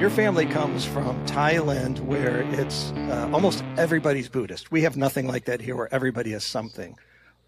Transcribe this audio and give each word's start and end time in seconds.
Your 0.00 0.08
family 0.08 0.46
comes 0.46 0.86
from 0.86 1.26
Thailand, 1.26 2.00
where 2.00 2.40
it's 2.58 2.90
uh, 2.92 3.28
almost 3.34 3.62
everybody's 3.76 4.30
Buddhist. 4.30 4.72
We 4.72 4.80
have 4.80 4.96
nothing 4.96 5.26
like 5.26 5.44
that 5.44 5.60
here, 5.60 5.76
where 5.76 5.92
everybody 5.92 6.32
is 6.32 6.42
something. 6.42 6.96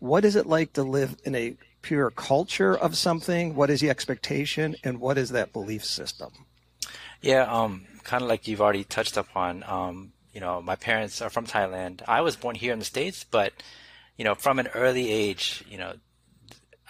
What 0.00 0.26
is 0.26 0.36
it 0.36 0.44
like 0.44 0.74
to 0.74 0.82
live 0.82 1.16
in 1.24 1.34
a 1.34 1.56
pure 1.80 2.10
culture 2.10 2.76
of 2.76 2.94
something? 2.94 3.54
What 3.54 3.70
is 3.70 3.80
the 3.80 3.88
expectation, 3.88 4.76
and 4.84 5.00
what 5.00 5.16
is 5.16 5.30
that 5.30 5.54
belief 5.54 5.82
system? 5.82 6.44
Yeah, 7.22 7.50
um, 7.50 7.86
kind 8.04 8.22
of 8.22 8.28
like 8.28 8.46
you've 8.46 8.60
already 8.60 8.84
touched 8.84 9.16
upon. 9.16 9.64
Um, 9.66 10.12
you 10.34 10.40
know, 10.42 10.60
my 10.60 10.76
parents 10.76 11.22
are 11.22 11.30
from 11.30 11.46
Thailand. 11.46 12.02
I 12.06 12.20
was 12.20 12.36
born 12.36 12.54
here 12.54 12.74
in 12.74 12.80
the 12.80 12.84
states, 12.84 13.24
but 13.24 13.54
you 14.18 14.26
know, 14.26 14.34
from 14.34 14.58
an 14.58 14.68
early 14.74 15.10
age, 15.10 15.64
you 15.70 15.78
know, 15.78 15.94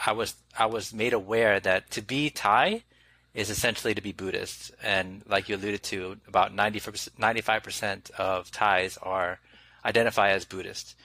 I 0.04 0.10
was 0.10 0.34
I 0.58 0.66
was 0.66 0.92
made 0.92 1.12
aware 1.12 1.60
that 1.60 1.88
to 1.92 2.02
be 2.02 2.30
Thai 2.30 2.82
is 3.34 3.50
essentially 3.50 3.94
to 3.94 4.02
be 4.02 4.12
Buddhist, 4.12 4.72
and 4.82 5.22
like 5.26 5.48
you 5.48 5.56
alluded 5.56 5.82
to, 5.84 6.18
about 6.28 6.54
95 6.54 7.62
percent 7.62 8.10
of 8.18 8.50
Thais 8.50 8.98
are 9.02 9.40
identify 9.84 10.30
as 10.30 10.44
Buddhist. 10.44 10.96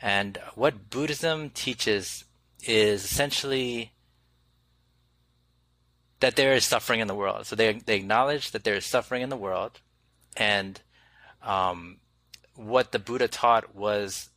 And 0.00 0.38
what 0.54 0.90
Buddhism 0.90 1.50
teaches 1.50 2.24
is 2.64 3.04
essentially 3.04 3.92
that 6.20 6.36
there 6.36 6.54
is 6.54 6.64
suffering 6.64 7.00
in 7.00 7.08
the 7.08 7.14
world. 7.14 7.46
So 7.46 7.56
they 7.56 7.72
they 7.74 7.96
acknowledge 7.96 8.50
that 8.50 8.64
there 8.64 8.74
is 8.74 8.84
suffering 8.84 9.22
in 9.22 9.28
the 9.28 9.36
world, 9.36 9.80
and 10.36 10.80
um, 11.42 11.98
what 12.54 12.92
the 12.92 12.98
Buddha 12.98 13.28
taught 13.28 13.74
was 13.74 14.30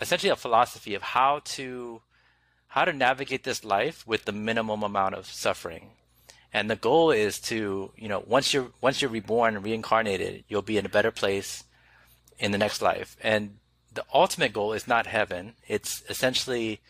essentially 0.00 0.30
a 0.30 0.36
philosophy 0.36 0.94
of 0.94 1.02
how 1.02 1.40
to 1.44 2.02
how 2.68 2.84
to 2.84 2.92
navigate 2.92 3.44
this 3.44 3.64
life 3.64 4.06
with 4.06 4.24
the 4.24 4.32
minimum 4.32 4.82
amount 4.82 5.14
of 5.14 5.26
suffering. 5.26 5.90
And 6.52 6.68
the 6.68 6.76
goal 6.76 7.10
is 7.10 7.40
to, 7.40 7.92
you 7.96 8.08
know, 8.08 8.22
once 8.26 8.52
you're 8.52 8.70
once 8.80 9.00
you're 9.00 9.10
reborn 9.10 9.56
and 9.56 9.64
reincarnated, 9.64 10.44
you'll 10.48 10.62
be 10.62 10.78
in 10.78 10.84
a 10.84 10.90
better 10.90 11.10
place 11.10 11.64
in 12.38 12.52
the 12.52 12.58
next 12.58 12.82
life. 12.82 13.16
And 13.22 13.58
the 13.92 14.04
ultimate 14.12 14.52
goal 14.52 14.72
is 14.72 14.86
not 14.86 15.06
heaven. 15.06 15.54
It's 15.66 16.02
essentially 16.08 16.80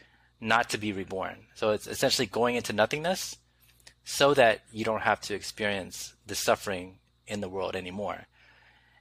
not 0.40 0.68
to 0.70 0.78
be 0.78 0.92
reborn. 0.92 1.46
So 1.54 1.70
it's 1.70 1.86
essentially 1.86 2.26
going 2.26 2.56
into 2.56 2.72
nothingness 2.72 3.36
so 4.04 4.34
that 4.34 4.62
you 4.72 4.84
don't 4.84 5.02
have 5.02 5.20
to 5.22 5.34
experience 5.34 6.14
the 6.26 6.34
suffering 6.34 6.98
in 7.26 7.40
the 7.40 7.48
world 7.48 7.76
anymore. 7.76 8.26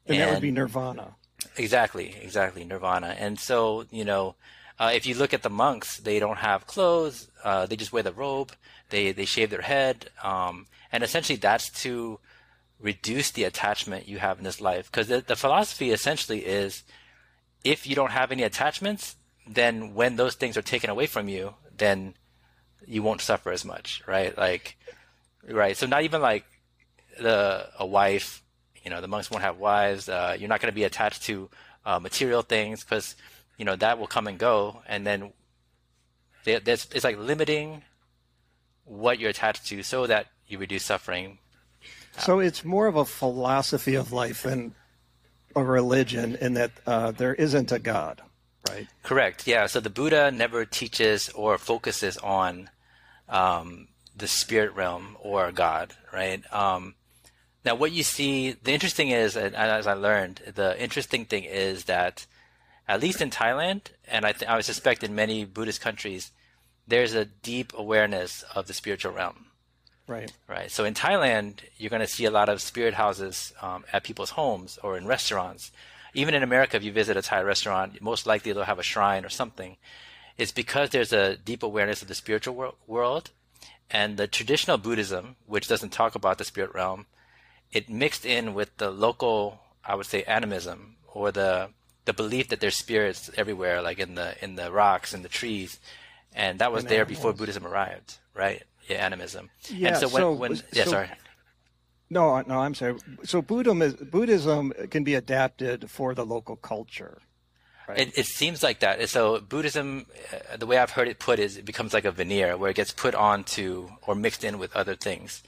And, 0.05 0.17
and 0.17 0.21
that 0.21 0.33
would 0.33 0.41
be 0.41 0.51
nirvana. 0.51 1.15
Exactly, 1.57 2.15
exactly, 2.21 2.63
nirvana. 2.63 3.15
And 3.17 3.39
so, 3.39 3.85
you 3.89 4.05
know, 4.05 4.35
uh, 4.81 4.91
if 4.95 5.05
you 5.05 5.13
look 5.13 5.31
at 5.31 5.43
the 5.43 5.49
monks, 5.49 5.97
they 5.97 6.17
don't 6.17 6.39
have 6.39 6.65
clothes. 6.65 7.29
Uh, 7.43 7.67
they 7.67 7.75
just 7.75 7.93
wear 7.93 8.01
the 8.01 8.11
robe. 8.11 8.51
They 8.89 9.11
they 9.11 9.25
shave 9.25 9.51
their 9.51 9.61
head, 9.61 10.09
um, 10.23 10.65
and 10.91 11.03
essentially 11.03 11.37
that's 11.37 11.69
to 11.83 12.19
reduce 12.79 13.29
the 13.29 13.43
attachment 13.43 14.07
you 14.07 14.17
have 14.17 14.39
in 14.39 14.43
this 14.43 14.59
life. 14.59 14.89
Because 14.89 15.07
the, 15.07 15.21
the 15.21 15.35
philosophy 15.35 15.91
essentially 15.91 16.39
is, 16.39 16.81
if 17.63 17.85
you 17.85 17.95
don't 17.95 18.09
have 18.09 18.31
any 18.31 18.41
attachments, 18.41 19.17
then 19.47 19.93
when 19.93 20.15
those 20.15 20.33
things 20.33 20.57
are 20.57 20.63
taken 20.63 20.89
away 20.89 21.05
from 21.05 21.29
you, 21.29 21.53
then 21.77 22.15
you 22.87 23.03
won't 23.03 23.21
suffer 23.21 23.51
as 23.51 23.63
much, 23.63 24.01
right? 24.07 24.35
Like, 24.35 24.77
right. 25.47 25.77
So 25.77 25.85
not 25.85 26.01
even 26.03 26.21
like 26.23 26.45
the 27.19 27.67
a 27.77 27.85
wife 27.85 28.41
you 28.83 28.89
know, 28.89 28.99
the 28.99 29.07
monks 29.07 29.29
won't 29.29 29.43
have 29.43 29.57
wives. 29.59 30.09
Uh, 30.09 30.35
you're 30.39 30.49
not 30.49 30.59
going 30.59 30.71
to 30.71 30.75
be 30.75 30.85
attached 30.85 31.23
to 31.23 31.49
uh, 31.85 31.99
material 31.99 32.41
things 32.41 32.83
because 32.83 33.15
you 33.61 33.65
know 33.65 33.75
that 33.75 33.99
will 33.99 34.07
come 34.07 34.25
and 34.25 34.39
go, 34.39 34.81
and 34.87 35.05
then 35.05 35.33
there's, 36.45 36.87
it's 36.95 37.03
like 37.03 37.19
limiting 37.19 37.83
what 38.85 39.19
you're 39.19 39.29
attached 39.29 39.67
to 39.67 39.83
so 39.83 40.07
that 40.07 40.25
you 40.47 40.57
reduce 40.57 40.83
suffering. 40.83 41.37
So 42.17 42.39
it's 42.39 42.65
more 42.65 42.87
of 42.87 42.95
a 42.95 43.05
philosophy 43.05 43.93
of 43.93 44.11
life 44.11 44.41
than 44.41 44.73
a 45.55 45.63
religion, 45.63 46.35
in 46.41 46.55
that 46.55 46.71
uh, 46.87 47.11
there 47.11 47.35
isn't 47.35 47.71
a 47.71 47.77
God, 47.77 48.23
right? 48.67 48.87
Correct. 49.03 49.45
Yeah. 49.45 49.67
So 49.67 49.79
the 49.79 49.91
Buddha 49.91 50.31
never 50.31 50.65
teaches 50.65 51.29
or 51.29 51.59
focuses 51.59 52.17
on 52.17 52.71
um, 53.29 53.89
the 54.17 54.27
spirit 54.27 54.73
realm 54.73 55.17
or 55.19 55.51
God, 55.51 55.93
right? 56.11 56.41
Um, 56.51 56.95
now, 57.63 57.75
what 57.75 57.91
you 57.91 58.01
see, 58.01 58.53
the 58.53 58.71
interesting 58.71 59.09
is, 59.09 59.37
and 59.37 59.53
as 59.53 59.85
I 59.85 59.93
learned, 59.93 60.41
the 60.55 60.81
interesting 60.81 61.25
thing 61.25 61.43
is 61.43 61.83
that, 61.83 62.25
at 62.87 63.01
least 63.01 63.21
in 63.21 63.29
Thailand, 63.29 63.81
and 64.07 64.25
I, 64.25 64.31
th- 64.31 64.49
I 64.49 64.61
suspect 64.61 65.03
in 65.03 65.15
many 65.15 65.45
Buddhist 65.45 65.81
countries, 65.81 66.31
there's 66.87 67.13
a 67.13 67.25
deep 67.25 67.73
awareness 67.75 68.43
of 68.55 68.67
the 68.67 68.73
spiritual 68.73 69.13
realm. 69.13 69.45
Right. 70.07 70.31
Right. 70.47 70.69
So 70.69 70.83
in 70.83 70.93
Thailand, 70.93 71.59
you're 71.77 71.89
going 71.89 72.01
to 72.01 72.07
see 72.07 72.25
a 72.25 72.31
lot 72.31 72.49
of 72.49 72.61
spirit 72.61 72.95
houses 72.95 73.53
um, 73.61 73.85
at 73.93 74.03
people's 74.03 74.31
homes 74.31 74.77
or 74.83 74.97
in 74.97 75.05
restaurants. 75.05 75.71
Even 76.13 76.33
in 76.33 76.43
America, 76.43 76.75
if 76.75 76.83
you 76.83 76.91
visit 76.91 77.15
a 77.15 77.21
Thai 77.21 77.41
restaurant, 77.41 78.01
most 78.01 78.25
likely 78.25 78.51
they'll 78.51 78.63
have 78.63 78.79
a 78.79 78.83
shrine 78.83 79.23
or 79.23 79.29
something. 79.29 79.77
It's 80.37 80.51
because 80.51 80.89
there's 80.89 81.13
a 81.13 81.37
deep 81.37 81.63
awareness 81.63 82.01
of 82.01 82.07
the 82.09 82.15
spiritual 82.15 82.55
wor- 82.55 82.73
world, 82.87 83.29
and 83.89 84.17
the 84.17 84.27
traditional 84.27 84.77
Buddhism, 84.77 85.35
which 85.45 85.67
doesn't 85.67 85.91
talk 85.91 86.15
about 86.15 86.37
the 86.37 86.43
spirit 86.43 86.73
realm, 86.73 87.05
it 87.71 87.89
mixed 87.89 88.25
in 88.25 88.53
with 88.53 88.75
the 88.77 88.89
local, 88.89 89.59
I 89.85 89.95
would 89.95 90.05
say, 90.05 90.23
animism 90.23 90.95
or 91.13 91.31
the 91.31 91.69
the 92.05 92.13
belief 92.13 92.49
that 92.49 92.59
there's 92.59 92.75
spirits 92.75 93.29
everywhere, 93.37 93.81
like 93.81 93.99
in 93.99 94.15
the 94.15 94.35
in 94.43 94.55
the 94.55 94.71
rocks 94.71 95.13
and 95.13 95.23
the 95.23 95.29
trees, 95.29 95.79
and 96.33 96.59
that 96.59 96.71
was 96.71 96.83
and 96.83 96.91
there 96.91 97.01
animals. 97.01 97.17
before 97.17 97.33
Buddhism 97.33 97.65
arrived, 97.65 98.17
right? 98.33 98.63
Yeah, 98.87 98.97
animism. 99.05 99.49
Yeah. 99.69 99.89
And 99.89 99.97
so 99.97 100.07
when, 100.07 100.21
so, 100.21 100.31
when 100.33 100.51
yeah, 100.73 100.83
so, 100.85 100.91
sorry. 100.91 101.09
No, 102.09 102.41
no, 102.41 102.59
I'm 102.59 102.73
sorry. 102.73 102.95
So 103.23 103.41
Buddhism 103.41 103.81
is, 103.81 103.93
Buddhism 103.93 104.73
can 104.89 105.03
be 105.03 105.15
adapted 105.15 105.89
for 105.89 106.13
the 106.13 106.25
local 106.25 106.57
culture. 106.57 107.19
Right? 107.87 107.99
It, 107.99 108.17
it 108.17 108.25
seems 108.25 108.61
like 108.61 108.81
that. 108.81 109.07
So 109.09 109.39
Buddhism, 109.39 110.07
uh, 110.33 110.57
the 110.57 110.65
way 110.65 110.77
I've 110.77 110.91
heard 110.91 111.07
it 111.07 111.19
put 111.19 111.39
is 111.39 111.57
it 111.57 111.63
becomes 111.63 111.93
like 111.93 112.03
a 112.05 112.11
veneer 112.11 112.57
where 112.57 112.69
it 112.69 112.75
gets 112.75 112.91
put 112.91 113.15
onto 113.15 113.89
or 114.05 114.13
mixed 114.13 114.43
in 114.43 114.59
with 114.59 114.75
other 114.75 114.95
things. 114.95 115.41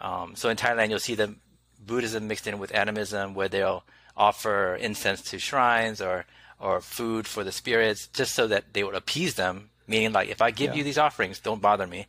Um, 0.00 0.34
so 0.34 0.48
in 0.48 0.56
Thailand, 0.56 0.90
you'll 0.90 0.98
see 0.98 1.14
the 1.14 1.36
Buddhism 1.84 2.28
mixed 2.28 2.46
in 2.46 2.58
with 2.58 2.74
animism, 2.74 3.34
where 3.34 3.48
they'll 3.48 3.84
offer 4.16 4.74
incense 4.74 5.22
to 5.22 5.38
shrines 5.38 6.00
or 6.00 6.26
or 6.58 6.80
food 6.80 7.26
for 7.26 7.42
the 7.42 7.52
spirits, 7.52 8.06
just 8.08 8.34
so 8.34 8.46
that 8.46 8.74
they 8.74 8.84
would 8.84 8.94
appease 8.94 9.34
them. 9.34 9.70
Meaning, 9.86 10.12
like, 10.12 10.28
if 10.28 10.42
I 10.42 10.50
give 10.50 10.70
yeah. 10.70 10.76
you 10.76 10.84
these 10.84 10.98
offerings, 10.98 11.40
don't 11.40 11.62
bother 11.62 11.86
me. 11.86 12.06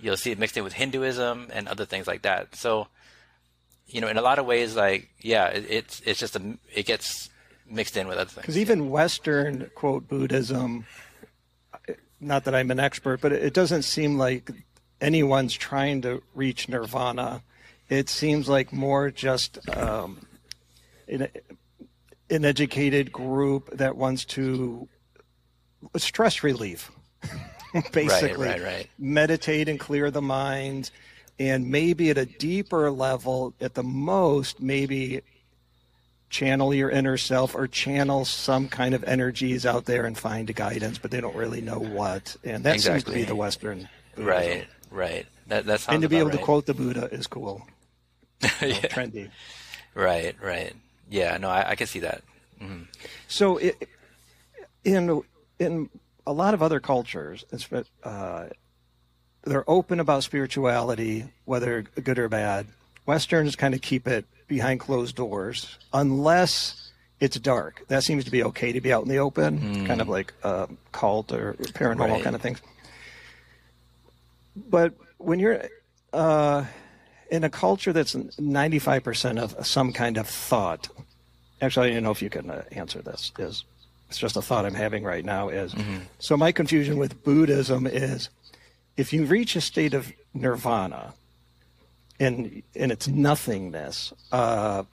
You'll 0.00 0.16
see 0.16 0.32
it 0.32 0.38
mixed 0.38 0.56
in 0.56 0.64
with 0.64 0.72
Hinduism 0.72 1.48
and 1.52 1.68
other 1.68 1.84
things 1.84 2.06
like 2.06 2.22
that. 2.22 2.56
So, 2.56 2.88
you 3.86 4.00
know, 4.00 4.08
in 4.08 4.16
a 4.16 4.22
lot 4.22 4.38
of 4.38 4.46
ways, 4.46 4.74
like, 4.74 5.10
yeah, 5.20 5.48
it, 5.48 5.66
it's 5.68 6.00
it's 6.04 6.18
just 6.18 6.36
a 6.36 6.58
it 6.74 6.86
gets 6.86 7.28
mixed 7.68 7.96
in 7.96 8.08
with 8.08 8.18
other 8.18 8.30
things. 8.30 8.42
Because 8.42 8.58
even 8.58 8.90
Western 8.90 9.70
quote 9.74 10.08
Buddhism, 10.08 10.86
not 12.18 12.44
that 12.44 12.54
I'm 12.54 12.70
an 12.70 12.80
expert, 12.80 13.20
but 13.20 13.32
it 13.32 13.54
doesn't 13.54 13.82
seem 13.82 14.18
like 14.18 14.50
anyone's 15.00 15.54
trying 15.54 16.02
to 16.02 16.22
reach 16.34 16.68
nirvana 16.68 17.42
it 17.92 18.08
seems 18.08 18.48
like 18.48 18.72
more 18.72 19.10
just 19.10 19.58
um, 19.76 20.18
an, 21.08 21.28
an 22.30 22.44
educated 22.44 23.12
group 23.12 23.68
that 23.76 23.96
wants 23.96 24.24
to 24.24 24.88
stress 25.96 26.42
relief, 26.42 26.90
basically. 27.92 28.46
Right, 28.46 28.62
right, 28.62 28.62
right. 28.62 28.90
Meditate 28.98 29.68
and 29.68 29.78
clear 29.78 30.10
the 30.10 30.22
mind, 30.22 30.90
and 31.38 31.70
maybe 31.70 32.08
at 32.08 32.16
a 32.16 32.24
deeper 32.24 32.90
level, 32.90 33.52
at 33.60 33.74
the 33.74 33.82
most, 33.82 34.60
maybe 34.60 35.20
channel 36.30 36.72
your 36.72 36.88
inner 36.88 37.18
self 37.18 37.54
or 37.54 37.68
channel 37.68 38.24
some 38.24 38.68
kind 38.68 38.94
of 38.94 39.04
energies 39.04 39.66
out 39.66 39.84
there 39.84 40.06
and 40.06 40.16
find 40.16 40.54
guidance, 40.54 40.96
but 40.96 41.10
they 41.10 41.20
don't 41.20 41.36
really 41.36 41.60
know 41.60 41.78
what. 41.78 42.36
And 42.42 42.64
that 42.64 42.76
exactly. 42.76 43.00
seems 43.00 43.04
to 43.04 43.12
be 43.12 43.24
the 43.24 43.36
Western. 43.36 43.88
Buddhism. 44.14 44.26
Right, 44.26 44.66
right. 44.90 45.26
That, 45.48 45.66
that 45.66 45.84
and 45.90 46.00
to 46.00 46.08
be 46.08 46.16
able 46.16 46.30
right. 46.30 46.38
to 46.38 46.44
quote 46.44 46.64
the 46.64 46.72
Buddha 46.72 47.10
is 47.12 47.26
cool. 47.26 47.66
yeah. 48.60 48.88
trendy. 48.88 49.30
Right, 49.94 50.34
right. 50.42 50.74
Yeah, 51.10 51.36
no, 51.36 51.48
I, 51.48 51.70
I 51.70 51.74
can 51.74 51.86
see 51.86 52.00
that. 52.00 52.22
Mm-hmm. 52.60 52.84
So, 53.28 53.58
it, 53.58 53.88
in 54.84 55.22
in 55.58 55.90
a 56.26 56.32
lot 56.32 56.54
of 56.54 56.62
other 56.62 56.80
cultures, 56.80 57.44
uh, 58.02 58.46
they're 59.44 59.68
open 59.68 60.00
about 60.00 60.22
spirituality, 60.22 61.24
whether 61.44 61.82
good 61.82 62.18
or 62.18 62.28
bad. 62.28 62.66
Westerns 63.06 63.56
kind 63.56 63.74
of 63.74 63.80
keep 63.80 64.06
it 64.06 64.24
behind 64.46 64.80
closed 64.80 65.16
doors, 65.16 65.78
unless 65.92 66.92
it's 67.20 67.38
dark. 67.38 67.84
That 67.88 68.04
seems 68.04 68.24
to 68.24 68.30
be 68.30 68.44
okay 68.44 68.72
to 68.72 68.80
be 68.80 68.92
out 68.92 69.02
in 69.02 69.08
the 69.08 69.18
open, 69.18 69.58
mm. 69.58 69.86
kind 69.86 70.00
of 70.00 70.08
like 70.08 70.32
uh, 70.42 70.66
cult 70.92 71.32
or 71.32 71.54
paranormal 71.54 72.10
right. 72.10 72.22
kind 72.22 72.36
of 72.36 72.42
things. 72.42 72.60
But 74.54 74.94
when 75.18 75.38
you're 75.38 75.64
uh, 76.12 76.64
in 77.32 77.42
a 77.42 77.50
culture 77.50 77.92
that's 77.92 78.14
95% 78.14 79.40
of 79.40 79.66
some 79.66 79.92
kind 79.92 80.18
of 80.18 80.28
thought, 80.28 80.88
actually, 81.60 81.90
I 81.90 81.94
don't 81.94 82.04
know 82.04 82.10
if 82.10 82.22
you 82.22 82.30
can 82.30 82.50
uh, 82.50 82.62
answer 82.70 83.00
this, 83.00 83.32
is 83.38 83.64
it's 84.08 84.18
just 84.18 84.36
a 84.36 84.42
thought 84.42 84.66
I'm 84.66 84.74
having 84.74 85.02
right 85.02 85.24
now 85.24 85.48
is, 85.48 85.74
mm-hmm. 85.74 86.00
so 86.18 86.36
my 86.36 86.52
confusion 86.52 86.98
with 86.98 87.24
Buddhism 87.24 87.86
is 87.86 88.28
if 88.98 89.14
you 89.14 89.24
reach 89.24 89.56
a 89.56 89.62
state 89.62 89.94
of 89.94 90.12
nirvana 90.34 91.14
in 92.18 92.62
in 92.74 92.90
its 92.90 93.08
nothingness. 93.08 94.12
Uh, 94.30 94.84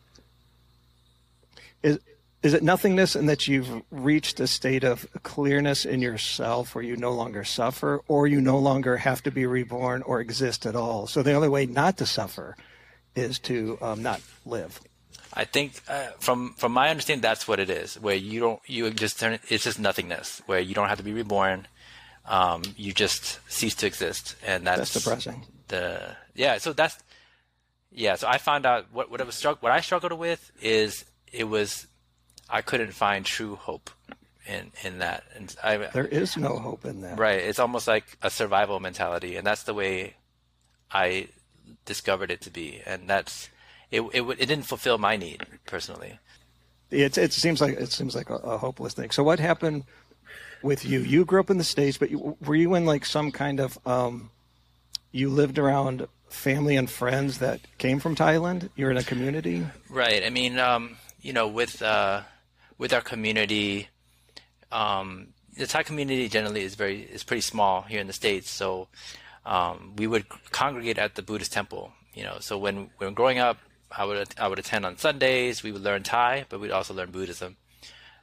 is 1.83 2.00
is 2.41 2.53
it 2.53 2.63
nothingness 2.63 3.15
in 3.15 3.25
that 3.25 3.47
you've 3.47 3.81
reached 3.91 4.39
a 4.39 4.47
state 4.47 4.83
of 4.83 5.06
clearness 5.24 5.86
in 5.86 6.01
yourself 6.01 6.74
where 6.74 6.83
you 6.83 6.95
no 6.95 7.12
longer 7.12 7.44
suffer, 7.44 8.01
or 8.07 8.27
you 8.27 8.39
no 8.39 8.57
longer 8.57 8.97
have 8.97 9.21
to 9.24 9.31
be 9.31 9.45
reborn 9.45 10.01
or 10.03 10.21
exist 10.21 10.65
at 10.65 10.75
all? 10.75 11.06
So 11.06 11.21
the 11.21 11.33
only 11.33 11.50
way 11.50 11.65
not 11.65 11.97
to 11.97 12.06
suffer 12.06 12.56
is 13.13 13.39
to 13.39 13.77
um, 13.81 14.01
not 14.01 14.21
live. 14.45 14.80
I 15.33 15.45
think 15.45 15.81
uh, 15.88 16.07
from 16.19 16.53
from 16.57 16.71
my 16.71 16.89
understanding, 16.89 17.21
that's 17.21 17.47
what 17.47 17.59
it 17.59 17.69
is. 17.69 18.00
Where 18.00 18.15
you 18.15 18.39
don't 18.39 18.62
you 18.65 18.89
just 18.91 19.19
turn 19.19 19.38
it's 19.50 19.65
just 19.65 19.80
nothingness. 19.80 20.41
Where 20.45 20.59
you 20.59 20.74
don't 20.74 20.88
have 20.88 20.97
to 20.97 21.03
be 21.03 21.13
reborn. 21.13 21.68
Um, 22.25 22.62
you 22.77 22.94
just 22.94 23.39
cease 23.51 23.75
to 23.75 23.88
exist, 23.88 24.36
and 24.45 24.65
that's, 24.65 24.77
that's 24.77 24.94
depressing. 24.94 25.45
The 25.68 26.15
yeah, 26.36 26.57
so 26.57 26.74
that's 26.74 26.97
yeah. 27.91 28.15
So 28.15 28.27
I 28.27 28.38
found 28.38 28.65
out 28.65 28.88
what 28.91 29.12
what 29.12 29.21
I 29.21 29.24
was 29.24 29.36
struck 29.36 29.62
what 29.62 29.71
I 29.71 29.81
struggled 29.81 30.13
with 30.13 30.51
is 30.62 31.06
it 31.31 31.45
was 31.45 31.86
I 32.50 32.62
couldn't 32.62 32.94
find 32.94 33.25
true 33.25 33.56
hope 33.56 33.90
in 34.46 34.72
in 34.84 35.00
that. 35.00 35.24
And 35.36 35.56
I, 35.63 35.78
there 35.78 36.07
is 36.07 36.36
no 36.38 36.57
hope 36.57 36.86
in 36.86 37.01
that. 37.01 37.18
Right. 37.18 37.40
It's 37.40 37.60
almost 37.60 37.88
like 37.88 38.18
a 38.22 38.30
survival 38.30 38.80
mentality, 38.80 39.36
and 39.36 39.46
that's 39.46 39.63
the 39.63 39.74
way 39.74 40.16
I 40.92 41.28
discovered 41.86 42.31
it 42.31 42.42
to 42.42 42.50
be. 42.50 42.81
And 42.86 43.07
that's 43.07 43.50
it. 43.92 44.01
It, 44.13 44.22
it 44.22 44.46
didn't 44.48 44.63
fulfill 44.63 44.98
my 44.98 45.16
need 45.16 45.46
personally. 45.66 46.19
It 46.92 47.18
it 47.18 47.34
seems 47.34 47.62
like 47.62 47.80
it 47.80 47.92
seems 47.92 48.16
like 48.16 48.30
a, 48.30 48.36
a 48.36 48.57
hopeless 48.57 48.94
thing. 48.94 49.12
So 49.12 49.24
what 49.24 49.40
happened 49.40 49.84
with 50.63 50.84
you? 50.86 51.00
You 51.01 51.25
grew 51.25 51.40
up 51.40 51.50
in 51.50 51.57
the 51.57 51.63
states, 51.63 51.98
but 51.98 52.10
you, 52.10 52.36
were 52.46 52.56
you 52.56 52.74
in 52.75 52.86
like 52.86 53.06
some 53.06 53.31
kind 53.31 53.60
of 53.60 53.78
um, 53.86 54.31
you 55.12 55.30
lived 55.30 55.60
around 55.60 56.07
family 56.30 56.75
and 56.75 56.90
friends 56.90 57.38
that 57.40 57.60
came 57.78 58.00
from 58.00 58.16
Thailand? 58.16 58.69
You're 58.75 58.92
in 58.92 58.98
a 58.98 59.04
community, 59.04 59.68
right? 59.90 60.24
I 60.25 60.31
mean, 60.31 60.57
um, 60.57 60.98
you 61.22 61.34
know, 61.34 61.48
with 61.48 61.81
uh, 61.84 62.22
with 62.79 62.91
our 62.93 63.01
community, 63.01 63.89
um, 64.71 65.27
the 65.55 65.67
Thai 65.67 65.83
community 65.83 66.27
generally 66.27 66.63
is 66.63 66.73
very 66.73 67.01
is 67.01 67.23
pretty 67.23 67.41
small 67.41 67.83
here 67.83 67.99
in 67.99 68.07
the 68.07 68.13
states. 68.13 68.49
So 68.49 68.87
um, 69.45 69.93
we 69.97 70.07
would 70.07 70.27
congregate 70.49 70.97
at 70.97 71.13
the 71.13 71.21
Buddhist 71.21 71.53
temple. 71.53 71.91
You 72.15 72.23
know, 72.23 72.37
so 72.39 72.57
when 72.57 72.89
when 72.97 73.13
growing 73.13 73.37
up, 73.37 73.57
I 73.95 74.05
would 74.05 74.29
I 74.39 74.47
would 74.47 74.57
attend 74.57 74.85
on 74.85 74.97
Sundays. 74.97 75.61
We 75.61 75.71
would 75.71 75.83
learn 75.83 76.01
Thai, 76.01 76.45
but 76.49 76.59
we'd 76.59 76.71
also 76.71 76.95
learn 76.95 77.11
Buddhism. 77.11 77.57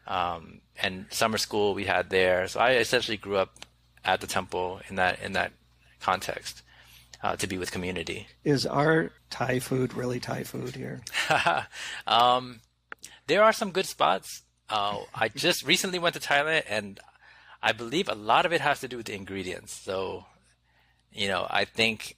Um, 0.09 0.61
and 0.81 1.07
summer 1.11 1.39
school 1.39 1.75
we 1.75 1.85
had 1.85 2.11
there. 2.11 2.49
So 2.49 2.61
I 2.61 2.73
essentially 2.73 3.17
grew 3.17 3.37
up 3.37 3.59
at 4.05 4.21
the 4.21 4.27
temple 4.27 4.81
in 4.89 4.97
that 4.97 5.21
in 5.23 5.33
that 5.33 5.53
context 6.01 6.63
uh, 7.23 7.37
to 7.37 7.47
be 7.47 7.59
with 7.59 7.71
community. 7.73 8.29
Is 8.45 8.65
our 8.65 9.11
Thai 9.31 9.59
food 9.59 9.95
really 9.95 10.21
Thai 10.21 10.45
food 10.45 10.77
here? 10.77 11.03
um, 12.07 12.61
there 13.27 13.43
are 13.43 13.53
some 13.53 13.73
good 13.73 13.87
spots. 13.87 14.43
Uh, 14.69 14.99
I 15.15 15.29
just 15.29 15.67
recently 15.67 15.99
went 15.99 16.15
to 16.15 16.21
Thailand, 16.21 16.65
and 16.69 17.01
I 17.63 17.73
believe 17.73 18.09
a 18.09 18.15
lot 18.15 18.47
of 18.47 18.53
it 18.53 18.61
has 18.61 18.81
to 18.81 18.89
do 18.89 18.97
with 18.97 19.07
the 19.07 19.15
ingredients. 19.15 19.73
So, 19.73 20.27
you 21.13 21.29
know, 21.29 21.47
I 21.49 21.65
think 21.65 22.17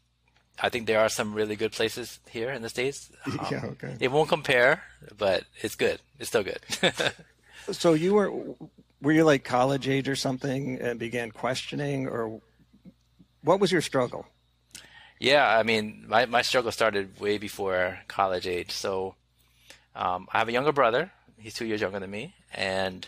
I 0.60 0.68
think 0.68 0.86
there 0.86 1.00
are 1.00 1.08
some 1.08 1.34
really 1.34 1.56
good 1.56 1.72
places 1.72 2.18
here 2.28 2.50
in 2.50 2.62
the 2.62 2.68
states. 2.68 3.10
Um, 3.26 3.46
yeah, 3.50 3.64
okay. 3.64 3.96
It 4.00 4.10
won't 4.10 4.28
compare, 4.28 4.82
but 5.16 5.44
it's 5.60 5.76
good. 5.76 6.00
It's 6.18 6.28
still 6.30 6.42
good. 6.42 6.60
so 7.72 7.92
you 7.92 8.14
were 8.14 8.32
were 9.02 9.12
you 9.12 9.24
like 9.24 9.44
college 9.44 9.86
age 9.88 10.08
or 10.08 10.16
something 10.16 10.80
and 10.80 10.98
began 10.98 11.30
questioning, 11.30 12.08
or 12.08 12.40
what 13.42 13.60
was 13.60 13.70
your 13.70 13.82
struggle? 13.82 14.26
Yeah, 15.20 15.46
I 15.46 15.62
mean, 15.62 16.04
my 16.08 16.26
my 16.26 16.42
struggle 16.42 16.72
started 16.72 17.20
way 17.20 17.38
before 17.38 17.98
college 18.08 18.46
age. 18.46 18.70
So 18.70 19.14
um, 19.94 20.26
I 20.32 20.38
have 20.38 20.48
a 20.48 20.52
younger 20.52 20.72
brother. 20.72 21.12
He's 21.38 21.54
two 21.54 21.66
years 21.66 21.80
younger 21.80 22.00
than 22.00 22.10
me, 22.10 22.34
and 22.52 23.06